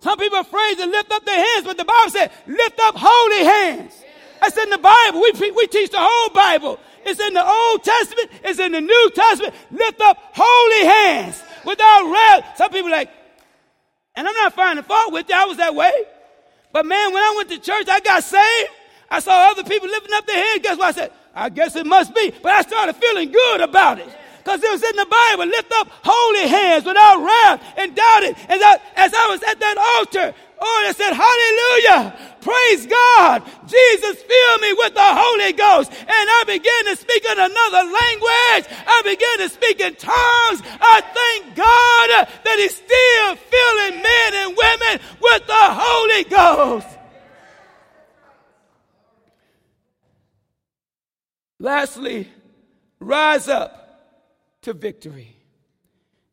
Some 0.00 0.18
people 0.18 0.38
are 0.38 0.42
afraid 0.42 0.78
to 0.78 0.86
lift 0.86 1.12
up 1.12 1.24
their 1.24 1.36
hands, 1.36 1.64
but 1.64 1.76
the 1.76 1.84
Bible 1.84 2.10
said, 2.10 2.30
Lift 2.46 2.80
up 2.80 2.96
holy 2.98 3.44
hands. 3.44 3.94
That's 4.40 4.58
in 4.58 4.70
the 4.70 4.78
Bible. 4.78 5.20
We, 5.20 5.50
we 5.52 5.66
teach 5.68 5.90
the 5.90 6.00
whole 6.00 6.30
Bible. 6.30 6.78
It's 7.04 7.20
in 7.20 7.34
the 7.34 7.44
Old 7.44 7.84
Testament, 7.84 8.30
it's 8.44 8.58
in 8.58 8.72
the 8.72 8.80
New 8.80 9.10
Testament. 9.14 9.54
Lift 9.70 10.00
up 10.00 10.18
holy 10.34 10.86
hands 10.86 11.42
without 11.64 12.10
wrath. 12.12 12.56
Some 12.56 12.70
people 12.70 12.90
like, 12.90 13.10
and 14.14 14.26
I'm 14.26 14.34
not 14.34 14.52
finding 14.54 14.84
fault 14.84 15.12
with 15.12 15.28
you, 15.28 15.34
I 15.34 15.44
was 15.44 15.56
that 15.56 15.74
way. 15.74 15.92
But 16.72 16.86
man, 16.86 17.12
when 17.12 17.22
I 17.22 17.34
went 17.36 17.50
to 17.50 17.58
church, 17.58 17.88
I 17.88 18.00
got 18.00 18.24
saved. 18.24 18.70
I 19.10 19.20
saw 19.20 19.50
other 19.50 19.64
people 19.64 19.88
lifting 19.88 20.14
up 20.14 20.26
their 20.26 20.36
hands. 20.36 20.60
Guess 20.62 20.78
what 20.78 20.86
I 20.86 20.92
said? 20.92 21.12
I 21.34 21.48
guess 21.48 21.76
it 21.76 21.86
must 21.86 22.14
be. 22.14 22.32
But 22.42 22.52
I 22.52 22.62
started 22.62 22.96
feeling 22.96 23.30
good 23.30 23.60
about 23.60 23.98
it. 23.98 24.08
Because 24.42 24.62
it 24.62 24.70
was 24.72 24.82
in 24.82 24.96
the 24.96 25.06
Bible. 25.06 25.46
Lift 25.46 25.72
up 25.72 25.88
holy 26.02 26.48
hands 26.48 26.84
without 26.84 27.22
wrath 27.22 27.62
and 27.76 27.94
doubting. 27.94 28.34
As 28.48 28.60
I, 28.60 28.78
as 28.96 29.14
I 29.14 29.26
was 29.30 29.42
at 29.44 29.60
that 29.60 29.78
altar, 29.96 30.34
oh, 30.58 30.84
I 30.88 30.92
said, 30.92 31.14
Hallelujah. 31.14 32.18
Praise 32.42 32.86
God. 32.86 33.46
Jesus 33.70 34.18
filled 34.18 34.60
me 34.60 34.72
with 34.74 34.94
the 34.94 35.10
Holy 35.14 35.52
Ghost. 35.52 35.92
And 35.94 36.10
I 36.10 36.42
began 36.46 36.84
to 36.90 36.96
speak 36.96 37.24
in 37.24 37.38
another 37.38 37.84
language. 37.86 38.66
I 38.82 39.02
began 39.06 39.46
to 39.46 39.48
speak 39.48 39.78
in 39.78 39.94
tongues. 39.94 40.58
I 40.82 40.98
thank 41.06 41.54
God 41.54 42.26
that 42.42 42.56
He's 42.58 42.74
still 42.74 43.36
filling 43.36 44.02
men 44.02 44.30
and 44.42 44.56
women 44.58 44.94
with 45.22 45.46
the 45.46 45.66
Holy 45.70 46.24
Ghost. 46.24 46.98
Lastly, 51.60 52.28
rise 52.98 53.46
up 53.46 53.81
to 54.62 54.72
victory. 54.72 55.36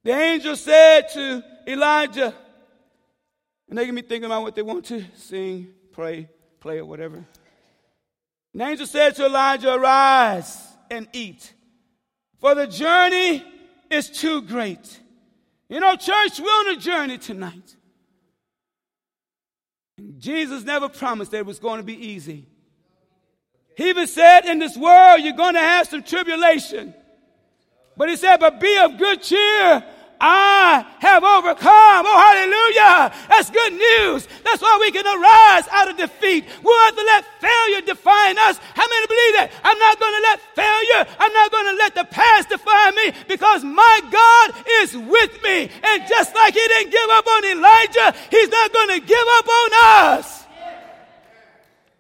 The 0.04 0.12
angel 0.12 0.56
said 0.56 1.10
to 1.14 1.44
Elijah, 1.68 2.34
and 3.68 3.78
they 3.78 3.86
can 3.86 3.96
be 3.96 4.02
thinking 4.02 4.26
about 4.26 4.44
what 4.44 4.56
they 4.56 4.62
want 4.62 4.86
to 4.86 5.04
sing, 5.16 5.68
pray, 5.92 6.30
play, 6.60 6.80
or 6.80 6.86
whatever. 6.86 7.24
The 8.54 8.64
angel 8.64 8.88
said 8.88 9.16
to 9.16 9.26
Elijah, 9.26 9.74
Arise 9.74 10.58
and 10.90 11.08
eat, 11.14 11.54
for 12.40 12.56
the 12.56 12.66
journey 12.66 13.44
is 13.90 14.10
too 14.10 14.42
great. 14.42 15.00
You 15.68 15.80
know, 15.80 15.96
church, 15.96 16.40
we're 16.40 16.48
on 16.48 16.78
a 16.78 16.80
journey 16.80 17.18
tonight. 17.18 17.76
Jesus 20.18 20.64
never 20.64 20.90
promised 20.90 21.32
that 21.32 21.40
it 21.40 21.46
was 21.46 21.60
going 21.60 21.78
to 21.78 21.84
be 21.84 22.08
easy. 22.08 22.48
He 23.76 23.90
even 23.90 24.08
said, 24.08 24.46
In 24.46 24.60
this 24.60 24.76
world, 24.78 25.22
you're 25.22 25.36
going 25.36 25.54
to 25.54 25.60
have 25.60 25.88
some 25.88 26.04
tribulation. 26.04 26.94
But 28.00 28.08
he 28.08 28.16
said, 28.16 28.38
But 28.38 28.62
be 28.62 28.78
of 28.78 28.98
good 28.98 29.22
cheer. 29.22 29.84
I 30.22 30.86
have 31.00 31.22
overcome. 31.22 32.04
Oh, 32.08 32.16
hallelujah. 32.16 33.12
That's 33.28 33.50
good 33.52 33.74
news. 33.74 34.28
That's 34.44 34.62
why 34.62 34.78
we 34.80 34.92
can 34.92 35.04
arise 35.04 35.68
out 35.68 35.90
of 35.92 35.98
defeat. 35.98 36.46
We'll 36.64 36.80
have 36.86 36.96
to 36.96 37.04
let 37.04 37.26
failure 37.42 37.82
define 37.82 38.38
us. 38.38 38.58
How 38.58 38.88
many 38.88 39.08
believe 39.08 39.34
that? 39.36 39.52
I'm 39.64 39.80
not 39.80 40.00
going 40.00 40.16
to 40.16 40.24
let 40.32 40.40
failure, 40.56 41.16
I'm 41.20 41.34
not 41.34 41.52
going 41.52 41.66
to 41.66 41.76
let 41.76 41.96
the 41.96 42.06
past 42.06 42.48
define 42.48 42.96
me 42.96 43.12
because 43.28 43.66
my 43.66 44.00
God 44.10 44.64
is 44.80 44.96
with 44.96 45.44
me. 45.44 45.70
And 45.84 46.08
just 46.08 46.34
like 46.34 46.54
he 46.54 46.68
didn't 46.68 46.92
give 46.92 47.10
up 47.12 47.28
on 47.28 47.46
Elijah, 47.46 48.16
he's 48.32 48.50
not 48.50 48.74
going 48.74 49.00
to 49.00 49.06
give 49.06 49.28
up 49.40 49.48
on 49.48 49.70
us. 50.16 50.46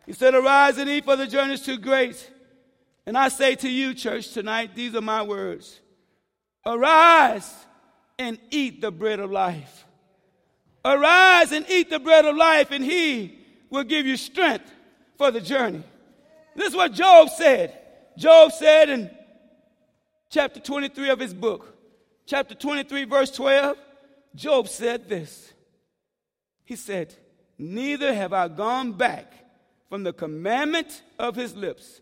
He 0.05 0.13
said, 0.13 0.33
Arise 0.33 0.77
and 0.77 0.89
eat, 0.89 1.03
for 1.03 1.17
the 1.17 1.27
journey 1.27 1.55
is 1.55 1.61
too 1.61 1.77
great. 1.77 2.31
And 3.05 3.17
I 3.17 3.27
say 3.27 3.55
to 3.55 3.69
you, 3.69 3.93
church, 3.93 4.31
tonight, 4.31 4.75
these 4.75 4.95
are 4.95 5.01
my 5.01 5.23
words 5.23 5.81
Arise 6.65 7.53
and 8.17 8.37
eat 8.51 8.81
the 8.81 8.91
bread 8.91 9.19
of 9.19 9.31
life. 9.31 9.85
Arise 10.83 11.51
and 11.51 11.65
eat 11.69 11.89
the 11.89 11.99
bread 11.99 12.25
of 12.25 12.35
life, 12.35 12.71
and 12.71 12.83
he 12.83 13.37
will 13.69 13.83
give 13.83 14.05
you 14.05 14.17
strength 14.17 14.71
for 15.17 15.31
the 15.31 15.41
journey. 15.41 15.83
This 16.55 16.69
is 16.69 16.75
what 16.75 16.93
Job 16.93 17.29
said. 17.29 17.77
Job 18.17 18.51
said 18.51 18.89
in 18.89 19.09
chapter 20.29 20.59
23 20.59 21.09
of 21.09 21.19
his 21.19 21.33
book, 21.33 21.77
chapter 22.25 22.55
23, 22.55 23.05
verse 23.05 23.31
12, 23.31 23.77
Job 24.35 24.67
said 24.67 25.07
this. 25.07 25.53
He 26.65 26.75
said, 26.75 27.15
Neither 27.57 28.13
have 28.13 28.31
I 28.31 28.47
gone 28.47 28.93
back 28.93 29.33
from 29.89 30.03
the 30.03 30.13
commandment 30.13 31.01
of 31.17 31.35
his 31.35 31.55
lips. 31.55 32.01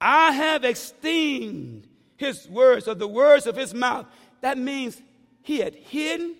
I 0.00 0.32
have 0.32 0.64
esteemed 0.64 1.86
his 2.20 2.46
words 2.50 2.86
or 2.86 2.94
the 2.94 3.08
words 3.08 3.46
of 3.46 3.56
his 3.56 3.72
mouth. 3.72 4.04
That 4.42 4.58
means 4.58 5.00
he 5.42 5.58
had 5.58 5.74
hidden, 5.74 6.36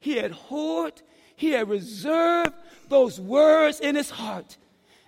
he 0.00 0.16
had 0.16 0.32
hoarded, 0.32 1.02
he 1.36 1.52
had 1.52 1.68
reserved 1.68 2.52
those 2.88 3.20
words 3.20 3.78
in 3.78 3.94
his 3.94 4.10
heart. 4.10 4.56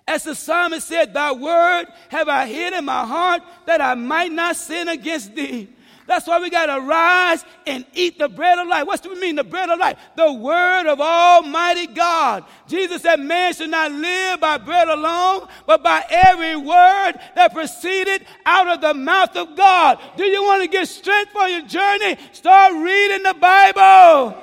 As 0.07 0.23
the 0.23 0.33
psalmist 0.33 0.87
said, 0.87 1.13
Thy 1.13 1.33
word 1.33 1.87
have 2.07 2.29
I 2.29 2.47
hid 2.47 2.71
in 2.71 2.85
my 2.85 3.05
heart 3.05 3.41
that 3.65 3.81
I 3.81 3.95
might 3.95 4.31
not 4.31 4.55
sin 4.55 4.87
against 4.87 5.35
thee. 5.35 5.67
That's 6.07 6.27
why 6.27 6.39
we 6.39 6.49
got 6.49 6.65
to 6.65 6.81
rise 6.81 7.45
and 7.65 7.85
eat 7.93 8.19
the 8.19 8.27
bread 8.27 8.59
of 8.59 8.67
life. 8.67 8.85
What 8.85 9.01
do 9.01 9.09
we 9.09 9.19
mean, 9.19 9.35
the 9.35 9.43
bread 9.43 9.69
of 9.69 9.79
life? 9.79 9.97
The 10.15 10.33
word 10.33 10.87
of 10.87 10.99
Almighty 10.99 11.87
God. 11.87 12.45
Jesus 12.67 13.01
said, 13.01 13.19
Man 13.19 13.53
should 13.53 13.69
not 13.69 13.91
live 13.91 14.39
by 14.39 14.57
bread 14.57 14.89
alone, 14.89 15.47
but 15.65 15.83
by 15.83 16.03
every 16.09 16.55
word 16.55 17.13
that 17.35 17.53
proceeded 17.53 18.25
out 18.45 18.67
of 18.67 18.81
the 18.81 18.93
mouth 18.93 19.35
of 19.35 19.55
God. 19.55 19.99
Do 20.17 20.25
you 20.25 20.43
want 20.43 20.61
to 20.61 20.67
get 20.67 20.87
strength 20.87 21.31
for 21.31 21.47
your 21.47 21.61
journey? 21.61 22.17
Start 22.31 22.73
reading 22.73 23.23
the 23.23 23.35
Bible. 23.35 24.37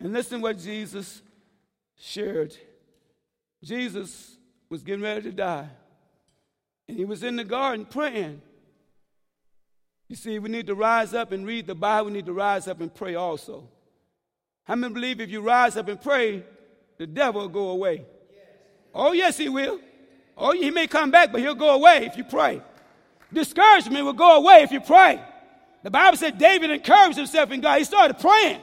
And 0.00 0.12
listen 0.12 0.40
what 0.40 0.58
Jesus 0.58 1.22
shared. 1.98 2.56
Jesus 3.62 4.36
was 4.68 4.82
getting 4.82 5.02
ready 5.02 5.22
to 5.22 5.32
die. 5.32 5.68
And 6.88 6.96
he 6.96 7.04
was 7.04 7.22
in 7.22 7.36
the 7.36 7.44
garden 7.44 7.84
praying. 7.84 8.40
You 10.08 10.16
see, 10.16 10.38
we 10.38 10.48
need 10.48 10.66
to 10.66 10.74
rise 10.74 11.12
up 11.12 11.32
and 11.32 11.46
read 11.46 11.66
the 11.66 11.74
Bible. 11.74 12.06
We 12.06 12.14
need 12.14 12.26
to 12.26 12.32
rise 12.32 12.66
up 12.66 12.80
and 12.80 12.92
pray 12.92 13.14
also. 13.14 13.68
How 14.64 14.74
many 14.74 14.92
believe 14.92 15.20
if 15.20 15.30
you 15.30 15.42
rise 15.42 15.76
up 15.76 15.88
and 15.88 16.00
pray, 16.00 16.44
the 16.96 17.06
devil 17.06 17.42
will 17.42 17.48
go 17.48 17.68
away? 17.70 18.06
Yes. 18.30 18.46
Oh, 18.94 19.12
yes, 19.12 19.36
he 19.36 19.50
will. 19.50 19.78
Oh, 20.36 20.52
he 20.52 20.70
may 20.70 20.86
come 20.86 21.10
back, 21.10 21.30
but 21.30 21.42
he'll 21.42 21.54
go 21.54 21.74
away 21.74 22.06
if 22.06 22.16
you 22.16 22.24
pray. 22.24 22.62
Discouragement 23.32 24.04
will 24.04 24.14
go 24.14 24.36
away 24.36 24.62
if 24.62 24.72
you 24.72 24.80
pray. 24.80 25.20
The 25.82 25.90
Bible 25.90 26.16
said 26.16 26.38
David 26.38 26.70
encouraged 26.70 27.18
himself 27.18 27.50
in 27.50 27.60
God. 27.60 27.78
He 27.78 27.84
started 27.84 28.18
praying. 28.18 28.60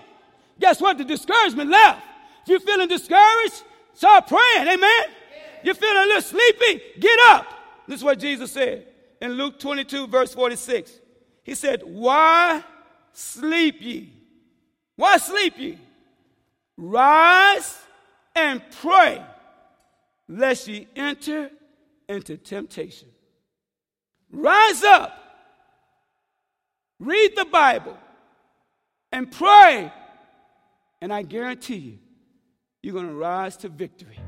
Guess 0.59 0.81
what? 0.81 0.97
The 0.97 1.05
discouragement 1.05 1.69
left. 1.69 2.01
If 2.43 2.49
you're 2.49 2.59
feeling 2.59 2.87
discouraged, 2.87 3.63
start 3.93 4.27
praying. 4.27 4.67
Amen? 4.67 4.79
Yes. 4.79 5.09
You're 5.63 5.75
feeling 5.75 6.03
a 6.03 6.05
little 6.07 6.21
sleepy, 6.21 6.81
get 6.99 7.19
up. 7.19 7.47
This 7.87 7.99
is 7.99 8.03
what 8.03 8.19
Jesus 8.19 8.51
said 8.51 8.87
in 9.21 9.33
Luke 9.33 9.59
22, 9.59 10.07
verse 10.07 10.33
46. 10.33 10.91
He 11.45 11.53
said, 11.53 11.83
Why 11.85 12.63
sleep 13.13 13.75
ye? 13.79 14.11
Why 14.95 15.17
sleep 15.17 15.53
ye? 15.57 15.77
Rise 16.75 17.77
and 18.35 18.61
pray, 18.81 19.23
lest 20.27 20.67
ye 20.67 20.87
enter 20.95 21.51
into 22.09 22.35
temptation. 22.35 23.07
Rise 24.31 24.83
up, 24.83 25.17
read 26.99 27.35
the 27.35 27.45
Bible, 27.45 27.97
and 29.11 29.31
pray. 29.31 29.93
And 30.99 31.13
I 31.13 31.21
guarantee 31.21 31.75
you, 31.75 31.99
you're 32.81 32.93
going 32.93 33.07
to 33.07 33.13
rise 33.13 33.55
to 33.57 33.69
victory. 33.69 34.19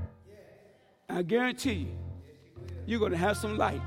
I 1.09 1.23
guarantee 1.23 1.73
you, 1.73 1.97
you're 2.85 2.99
going 2.99 3.11
to 3.11 3.17
have 3.17 3.37
some 3.37 3.57
light. 3.57 3.81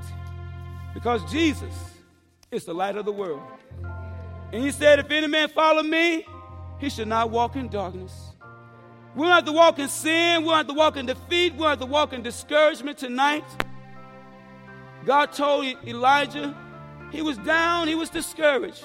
Because 0.94 1.22
Jesus 1.30 1.72
is 2.50 2.64
the 2.64 2.74
light 2.74 2.96
of 2.96 3.04
the 3.04 3.12
world. 3.12 3.42
And 4.52 4.64
he 4.64 4.70
said, 4.70 4.98
If 4.98 5.10
any 5.10 5.28
man 5.28 5.48
follow 5.48 5.82
me, 5.82 6.26
he 6.78 6.90
should 6.90 7.08
not 7.08 7.30
walk 7.30 7.56
in 7.56 7.68
darkness. 7.68 8.12
We 9.14 9.26
don't 9.26 9.34
have 9.34 9.44
to 9.44 9.52
walk 9.52 9.78
in 9.78 9.88
sin. 9.88 10.42
We 10.42 10.48
don't 10.48 10.56
have 10.58 10.66
to 10.68 10.74
walk 10.74 10.96
in 10.96 11.06
defeat. 11.06 11.52
We 11.52 11.60
don't 11.60 11.68
have 11.70 11.78
to 11.80 11.86
walk 11.86 12.12
in 12.12 12.22
discouragement 12.22 12.98
tonight. 12.98 13.44
God 15.04 15.32
told 15.32 15.64
Elijah, 15.86 16.56
he 17.10 17.22
was 17.22 17.38
down, 17.38 17.88
he 17.88 17.94
was 17.94 18.10
discouraged. 18.10 18.84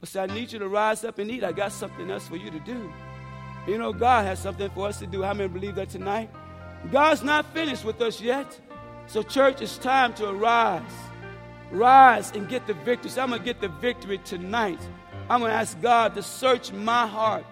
But 0.00 0.08
said, 0.08 0.30
I 0.30 0.34
need 0.34 0.52
you 0.52 0.58
to 0.58 0.68
rise 0.68 1.04
up 1.04 1.18
and 1.18 1.30
eat. 1.30 1.44
I 1.44 1.52
got 1.52 1.72
something 1.72 2.10
else 2.10 2.28
for 2.28 2.36
you 2.36 2.50
to 2.50 2.60
do. 2.60 2.92
You 3.66 3.78
know, 3.78 3.92
God 3.92 4.24
has 4.26 4.38
something 4.38 4.70
for 4.70 4.88
us 4.88 4.98
to 5.00 5.06
do. 5.06 5.22
How 5.22 5.34
many 5.34 5.48
believe 5.48 5.74
that 5.76 5.90
tonight? 5.90 6.30
God's 6.92 7.22
not 7.22 7.52
finished 7.52 7.84
with 7.84 8.00
us 8.00 8.20
yet. 8.20 8.58
So, 9.06 9.22
church, 9.22 9.60
it's 9.60 9.78
time 9.78 10.12
to 10.14 10.28
arise. 10.28 10.82
Rise 11.70 12.30
and 12.32 12.48
get 12.48 12.66
the 12.66 12.74
victory. 12.74 13.10
So 13.10 13.22
I'm 13.22 13.30
going 13.30 13.40
to 13.40 13.44
get 13.44 13.60
the 13.60 13.68
victory 13.68 14.18
tonight. 14.18 14.80
I'm 15.28 15.40
going 15.40 15.50
to 15.50 15.56
ask 15.56 15.80
God 15.80 16.14
to 16.14 16.22
search 16.22 16.72
my 16.72 17.06
heart. 17.06 17.44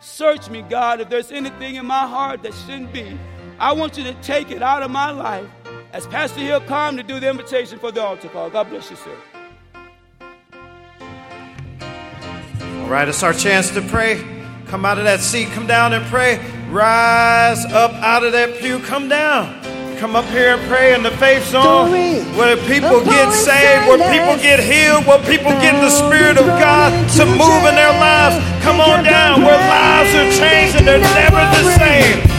Search 0.00 0.50
me, 0.50 0.62
God, 0.62 1.00
if 1.00 1.08
there's 1.08 1.30
anything 1.30 1.76
in 1.76 1.86
my 1.86 2.06
heart 2.06 2.42
that 2.42 2.52
shouldn't 2.52 2.92
be. 2.92 3.18
I 3.58 3.72
want 3.72 3.96
you 3.96 4.04
to 4.04 4.14
take 4.14 4.50
it 4.50 4.62
out 4.62 4.82
of 4.82 4.90
my 4.90 5.10
life 5.10 5.48
as 5.92 6.06
Pastor 6.08 6.40
Hill 6.40 6.60
come 6.62 6.96
to 6.96 7.02
do 7.02 7.20
the 7.20 7.30
invitation 7.30 7.78
for 7.78 7.92
the 7.92 8.02
altar 8.02 8.28
call. 8.28 8.50
God 8.50 8.68
bless 8.68 8.90
you, 8.90 8.96
sir. 8.96 9.16
All 12.82 12.88
right, 12.88 13.06
it's 13.06 13.22
our 13.22 13.32
chance 13.32 13.70
to 13.70 13.80
pray. 13.80 14.20
Come 14.66 14.84
out 14.84 14.98
of 14.98 15.04
that 15.04 15.20
seat, 15.20 15.48
come 15.50 15.66
down 15.66 15.92
and 15.92 16.04
pray. 16.06 16.38
Rise 16.68 17.64
up 17.66 17.92
out 17.92 18.24
of 18.24 18.32
that 18.32 18.58
pew, 18.58 18.80
come 18.80 19.08
down. 19.08 19.61
Come 20.02 20.16
up 20.16 20.24
here 20.34 20.56
and 20.56 20.62
pray 20.68 20.96
in 20.96 21.04
the 21.04 21.12
faith 21.12 21.46
zone 21.46 21.92
where 22.34 22.56
people 22.66 23.04
get 23.04 23.32
saved, 23.32 23.86
where 23.86 24.02
people 24.10 24.34
get 24.42 24.58
healed, 24.58 25.06
where 25.06 25.22
people 25.30 25.52
get 25.62 25.80
the 25.80 25.90
Spirit 25.90 26.38
of 26.38 26.46
God 26.58 26.90
to 27.10 27.24
move 27.24 27.62
in 27.70 27.76
their 27.78 27.94
lives. 28.02 28.34
Come 28.64 28.80
on 28.80 29.04
down. 29.04 29.42
Where 29.42 29.54
lives 29.54 30.10
are 30.16 30.40
changed 30.42 30.74
and 30.74 30.88
they're 30.88 30.98
never 30.98 31.38
the 31.54 31.78
same 31.78 32.31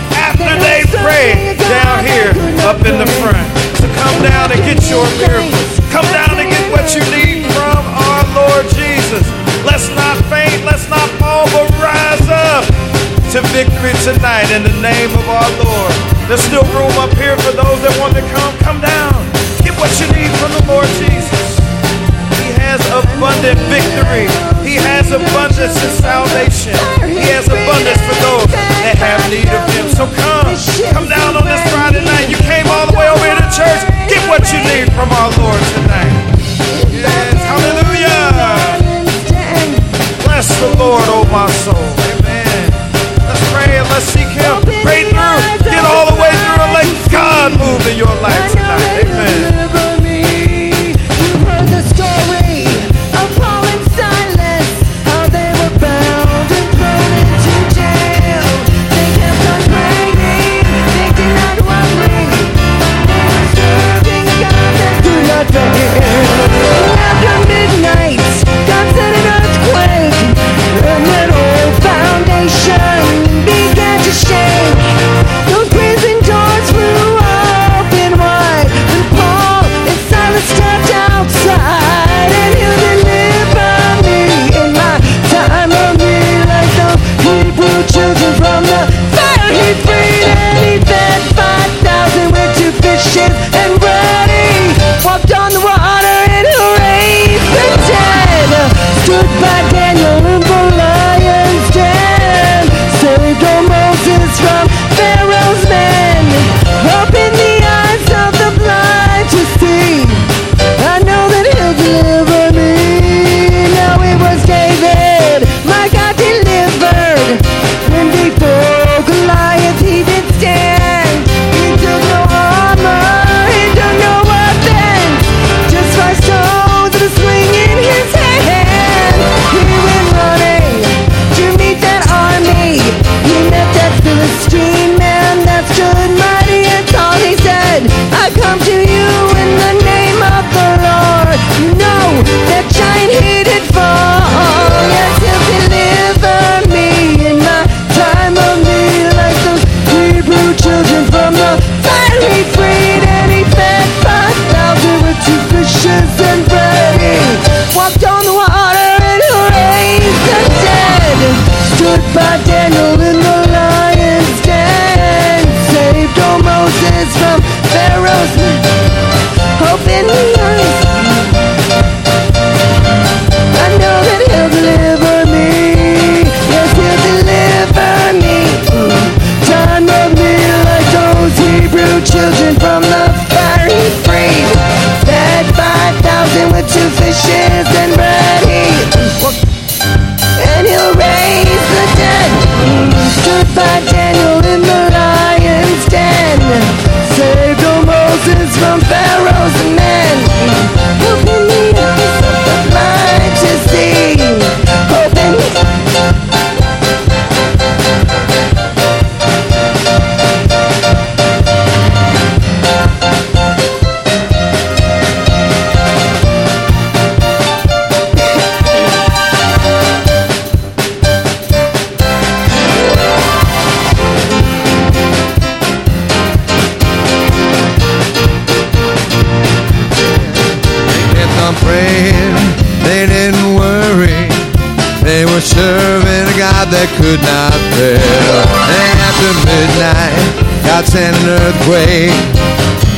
that 236.84 236.92
could 237.00 237.24
not 237.24 237.56
fail. 237.80 238.44
And 238.76 238.98
after 239.08 239.32
midnight, 239.48 240.20
God 240.68 240.84
sent 240.84 241.16
an 241.16 241.40
earthquake. 241.40 242.12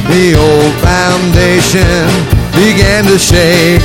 The 0.10 0.34
old 0.34 0.74
foundation 0.82 2.35
began 2.56 3.03
to 3.06 3.20
shake. 3.20 3.84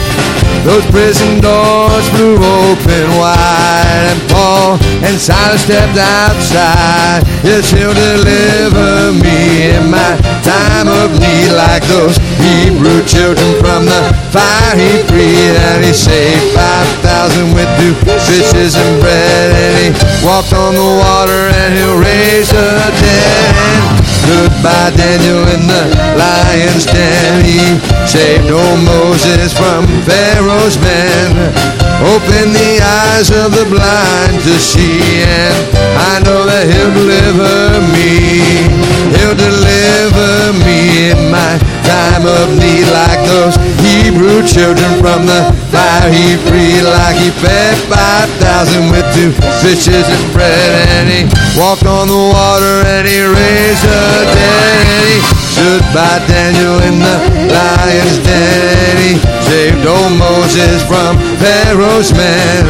Those 0.64 0.84
prison 0.92 1.40
doors 1.40 2.06
flew 2.10 2.36
open 2.36 3.06
wide, 3.16 4.12
and 4.12 4.20
Paul 4.30 4.76
and 5.02 5.16
Silas 5.18 5.62
stepped 5.64 5.96
outside. 5.96 7.24
Yes, 7.42 7.70
he'll 7.72 7.94
deliver 7.96 9.16
me 9.16 9.72
in 9.72 9.90
my 9.90 10.20
time 10.44 10.88
of 10.88 11.16
need, 11.18 11.52
like 11.56 11.82
those 11.88 12.16
Hebrew 12.36 13.00
children 13.08 13.50
from 13.58 13.86
the 13.86 14.02
fire. 14.30 14.76
He 14.76 15.02
freed 15.08 15.56
and 15.72 15.84
he 15.84 15.92
saved 15.92 16.52
five 16.52 16.88
thousand 17.00 17.54
with 17.56 17.68
two 17.80 17.94
fishes 18.28 18.76
and 18.76 19.00
bread, 19.00 19.50
and 19.56 19.74
he 19.80 19.88
walked 20.24 20.52
on 20.52 20.74
the 20.74 20.90
water 21.00 21.48
and 21.56 21.74
he'll 21.74 21.98
raise 21.98 22.50
the 22.50 22.68
dead. 23.00 23.99
Stood 24.30 24.62
by 24.62 24.94
Daniel 24.94 25.42
in 25.50 25.66
the 25.66 25.90
lion's 26.14 26.86
den. 26.86 27.42
He 27.42 27.66
saved 28.06 28.48
old 28.48 28.78
Moses 28.86 29.52
from 29.52 29.82
Pharaoh's 30.06 30.78
men. 30.78 31.50
Open 31.98 32.54
the 32.54 32.78
eyes 32.78 33.34
of 33.34 33.50
the 33.50 33.66
blind 33.66 34.38
to 34.46 34.54
see, 34.54 35.02
and 35.26 35.58
I 35.98 36.22
know 36.22 36.46
that 36.46 36.62
He'll 36.62 36.94
deliver 36.94 37.82
me. 37.90 38.70
He'll 39.18 39.34
deliver 39.34 40.54
me 40.62 41.10
in 41.10 41.18
my 41.34 41.58
time 41.90 42.22
of 42.22 42.46
need, 42.54 42.86
like 42.94 43.20
those 43.26 43.58
Hebrew 43.82 44.46
children 44.46 44.90
from 45.02 45.26
the 45.26 45.50
fire. 45.74 46.06
He 46.06 46.38
freed, 46.46 46.86
like 46.86 47.18
He 47.18 47.30
fed 47.42 47.74
five 47.90 48.30
thousand 48.38 48.94
with 48.94 49.06
two 49.14 49.34
fishes 49.62 50.06
and 50.06 50.24
bread, 50.30 50.70
and 50.94 51.06
He 51.10 51.20
walked 51.58 51.86
on 51.86 52.06
the 52.06 52.22
water, 52.30 52.76
and 52.94 53.04
He 53.10 53.18
raised 53.26 53.82
the 53.82 54.02
dead, 54.38 54.86
and 54.86 55.06
He 55.10 55.18
stood 55.50 55.82
by 55.90 56.14
Daniel 56.30 56.78
in 56.86 57.02
the 57.02 57.16
lion's 57.50 58.18
den. 58.22 58.70
and 58.86 58.98
He 59.02 59.12
saved 59.50 59.82
old 59.86 60.14
Moses 60.14 60.78
from 60.86 61.18
Pharaoh's 61.42 62.14
men. 62.14 62.64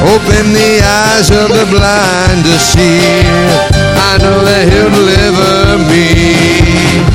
Open 0.00 0.52
the 0.52 0.80
eyes 0.80 1.28
of 1.30 1.48
the 1.48 1.64
blind 1.72 2.44
to 2.44 2.56
see. 2.58 3.24
I 4.10 4.16
know 4.20 4.40
that 4.44 4.64
he'll 4.68 4.92
deliver 4.92 5.76
me. 5.92 7.09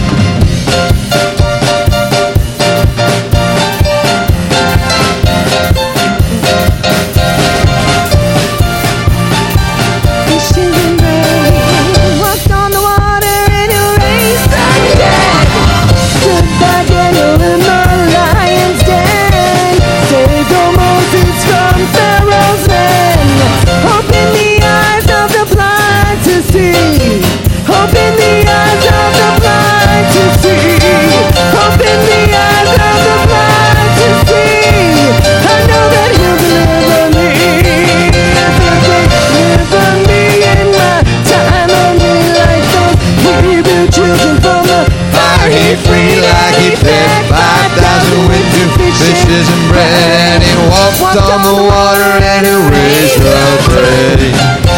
He 45.56 45.76
freed 45.88 46.20
like 46.20 46.56
he 46.60 46.72
fed 46.76 47.10
five 47.32 47.72
thousand 47.80 48.28
with 48.28 48.46
two 48.56 48.70
fishes 49.00 49.48
and 49.48 49.64
bread. 49.72 50.36
And 50.36 50.44
he 50.44 50.54
walked 50.68 51.16
on 51.16 51.42
the 51.44 51.58
water 51.64 52.12
and 52.20 52.44
he 52.44 52.56
raised 52.72 53.20
the 53.24 53.36
dead. 53.72 54.20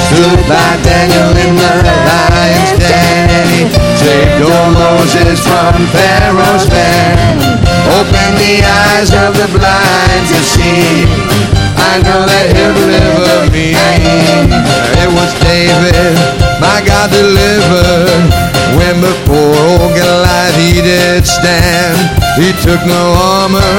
Stood 0.07 0.41
by 0.47 0.69
Daniel 0.85 1.33
in 1.35 1.55
the 1.57 1.73
lion's 2.05 2.71
den 2.77 3.27
and 3.29 3.49
he 3.49 3.61
saved 3.97 4.41
old 4.45 4.73
Moses 4.73 5.39
from 5.41 5.87
Pharaoh's 5.91 6.69
men. 6.69 7.76
Open 7.95 8.29
the 8.35 8.59
eyes 8.63 9.09
of 9.15 9.31
the 9.39 9.47
blind 9.55 10.23
to 10.27 10.39
see. 10.43 11.07
I 11.79 12.03
know 12.03 12.27
that 12.27 12.51
he'll 12.51 12.75
deliver 12.75 13.47
me. 13.47 13.71
It 14.99 15.09
was 15.15 15.31
David, 15.39 16.19
my 16.59 16.83
God 16.83 17.07
delivered. 17.15 18.27
When 18.75 18.99
before 18.99 19.55
old 19.79 19.95
Goliath 19.95 20.59
he 20.59 20.83
did 20.83 21.23
stand, 21.23 21.95
he 22.35 22.51
took 22.59 22.83
no 22.83 23.15
armor, 23.15 23.75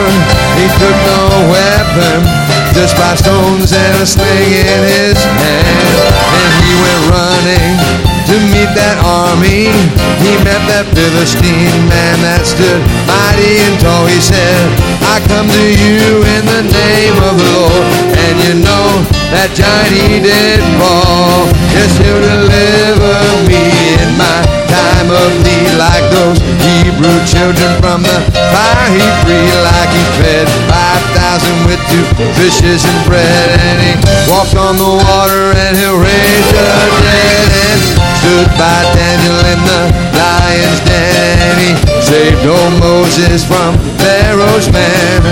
he 0.57 0.67
took 0.81 0.97
no 1.05 1.53
weapon, 1.53 2.25
just 2.73 2.97
five 2.97 3.21
stones 3.21 3.77
and 3.77 3.95
a 4.01 4.07
sling 4.09 4.57
in 4.57 4.81
his 4.89 5.21
hand. 5.21 5.85
And 6.33 6.53
he 6.65 6.73
went 6.81 7.03
running 7.13 8.18
to 8.29 8.37
meet 8.53 8.69
that 8.77 9.01
army. 9.01 9.73
He 10.21 10.37
met 10.45 10.61
that 10.69 10.85
Philistine 10.93 11.89
man 11.89 12.21
that 12.21 12.45
stood 12.45 12.85
mighty 13.09 13.57
and 13.65 13.77
tall. 13.81 14.05
He 14.05 14.21
said, 14.21 14.61
I 15.09 15.17
come 15.25 15.49
to 15.49 15.65
you 15.65 16.21
in 16.37 16.45
the 16.45 16.63
name 16.69 17.17
of 17.25 17.35
the 17.41 17.49
Lord. 17.57 17.85
And 18.13 18.35
you 18.45 18.55
know 18.61 19.01
that 19.33 19.57
giant 19.57 19.97
he 19.97 20.21
did 20.21 20.61
fall. 20.77 21.49
Yes, 21.73 21.97
he'll 21.97 22.21
deliver 22.21 23.17
me 23.49 23.65
in 23.97 24.09
my 24.21 24.58
need 25.17 25.73
like 25.81 26.05
those 26.13 26.37
Hebrew 26.61 27.17
children 27.25 27.73
from 27.81 28.05
the 28.05 28.19
fire. 28.53 28.89
He 28.93 29.05
freed 29.25 29.57
like 29.65 29.91
he 29.93 30.05
fed 30.21 30.47
5,000 30.69 31.65
with 31.65 31.81
two 31.89 32.05
fishes 32.37 32.85
and 32.85 33.01
bread. 33.09 33.49
And 33.65 33.79
he 33.81 33.93
walked 34.29 34.57
on 34.57 34.77
the 34.77 34.93
water 35.09 35.57
and 35.57 35.77
he'll 35.77 35.97
raise 35.97 36.49
the 36.53 36.65
dead. 37.05 37.49
And 37.49 37.81
stood 38.21 38.51
by 38.61 38.79
Daniel 38.93 39.41
in 39.49 39.61
the 39.65 39.83
lion's 40.13 40.81
den. 40.85 41.37
and 41.41 41.57
He 41.63 41.73
saved 42.03 42.45
old 42.45 42.75
Moses 42.81 43.45
from 43.45 43.79
Pharaoh's 44.03 44.69
man. 44.73 45.23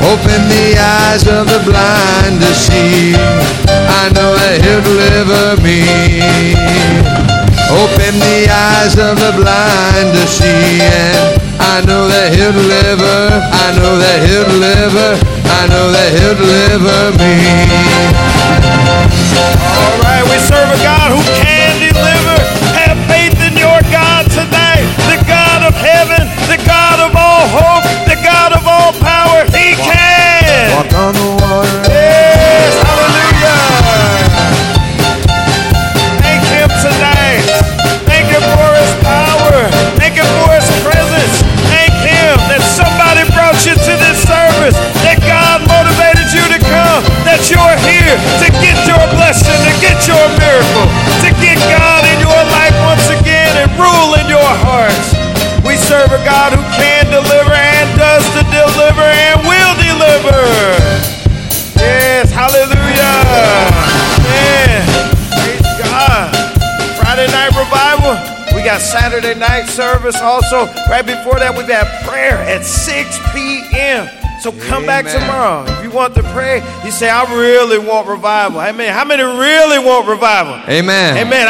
Open 0.00 0.40
the 0.48 0.80
eyes 0.80 1.28
of 1.28 1.44
the 1.44 1.60
blind 1.68 2.40
to 2.40 2.52
see. 2.54 3.12
I 3.68 4.08
know 4.16 4.32
that 4.32 4.64
he'll 4.64 4.80
deliver 4.80 5.60
me. 5.60 5.84
Open 7.70 8.18
the 8.18 8.39
eyes 8.80 8.96
of 8.96 9.16
the 9.20 9.32
blind 9.36 10.08
to 10.16 10.24
see. 10.26 10.80
And 10.80 11.36
I 11.60 11.84
know 11.84 12.08
that 12.08 12.32
he'll 12.32 12.52
deliver. 12.52 13.16
I 13.64 13.68
know 13.76 13.94
that 14.00 14.18
he'll 14.24 14.48
deliver. 14.48 15.08
I 15.44 15.62
know 15.68 15.86
that 15.92 16.08
he'll 16.16 16.38
deliver 16.40 16.98
me. 17.20 17.34
All 19.76 19.96
right, 20.04 20.24
we 20.24 20.36
serve 20.48 20.68
a 20.72 20.78
God 20.80 20.99
a 56.20 56.24
God 56.24 56.52
who 56.52 56.62
can 56.76 57.06
deliver 57.06 57.52
and 57.52 57.88
does 57.98 58.24
to 58.36 58.42
deliver 58.52 59.02
and 59.02 59.40
will 59.46 59.74
deliver. 59.80 60.40
Yes, 61.76 62.30
hallelujah. 62.30 63.16
Man, 64.28 64.84
praise 65.40 65.70
God. 65.80 66.28
Friday 67.00 67.26
night 67.32 67.52
revival. 67.56 68.16
We 68.54 68.64
got 68.64 68.80
Saturday 68.80 69.38
night 69.38 69.66
service 69.66 70.16
also. 70.20 70.66
Right 70.90 71.06
before 71.06 71.38
that, 71.38 71.54
we've 71.56 71.66
had 71.66 71.86
prayer 72.06 72.36
at 72.36 72.64
6 72.64 73.18
p.m. 73.32 74.08
So 74.40 74.52
come 74.52 74.86
back 74.86 75.04
tomorrow. 75.04 75.64
If 75.68 75.84
you 75.84 75.90
want 75.90 76.14
to 76.14 76.22
pray, 76.32 76.64
you 76.82 76.90
say, 76.90 77.10
I 77.10 77.28
really 77.36 77.78
want 77.78 78.08
revival. 78.08 78.60
Amen. 78.60 78.92
How 78.92 79.04
many 79.04 79.22
really 79.22 79.78
want 79.78 80.08
revival? 80.08 80.54
Amen. 80.66 81.18
Amen. 81.18 81.46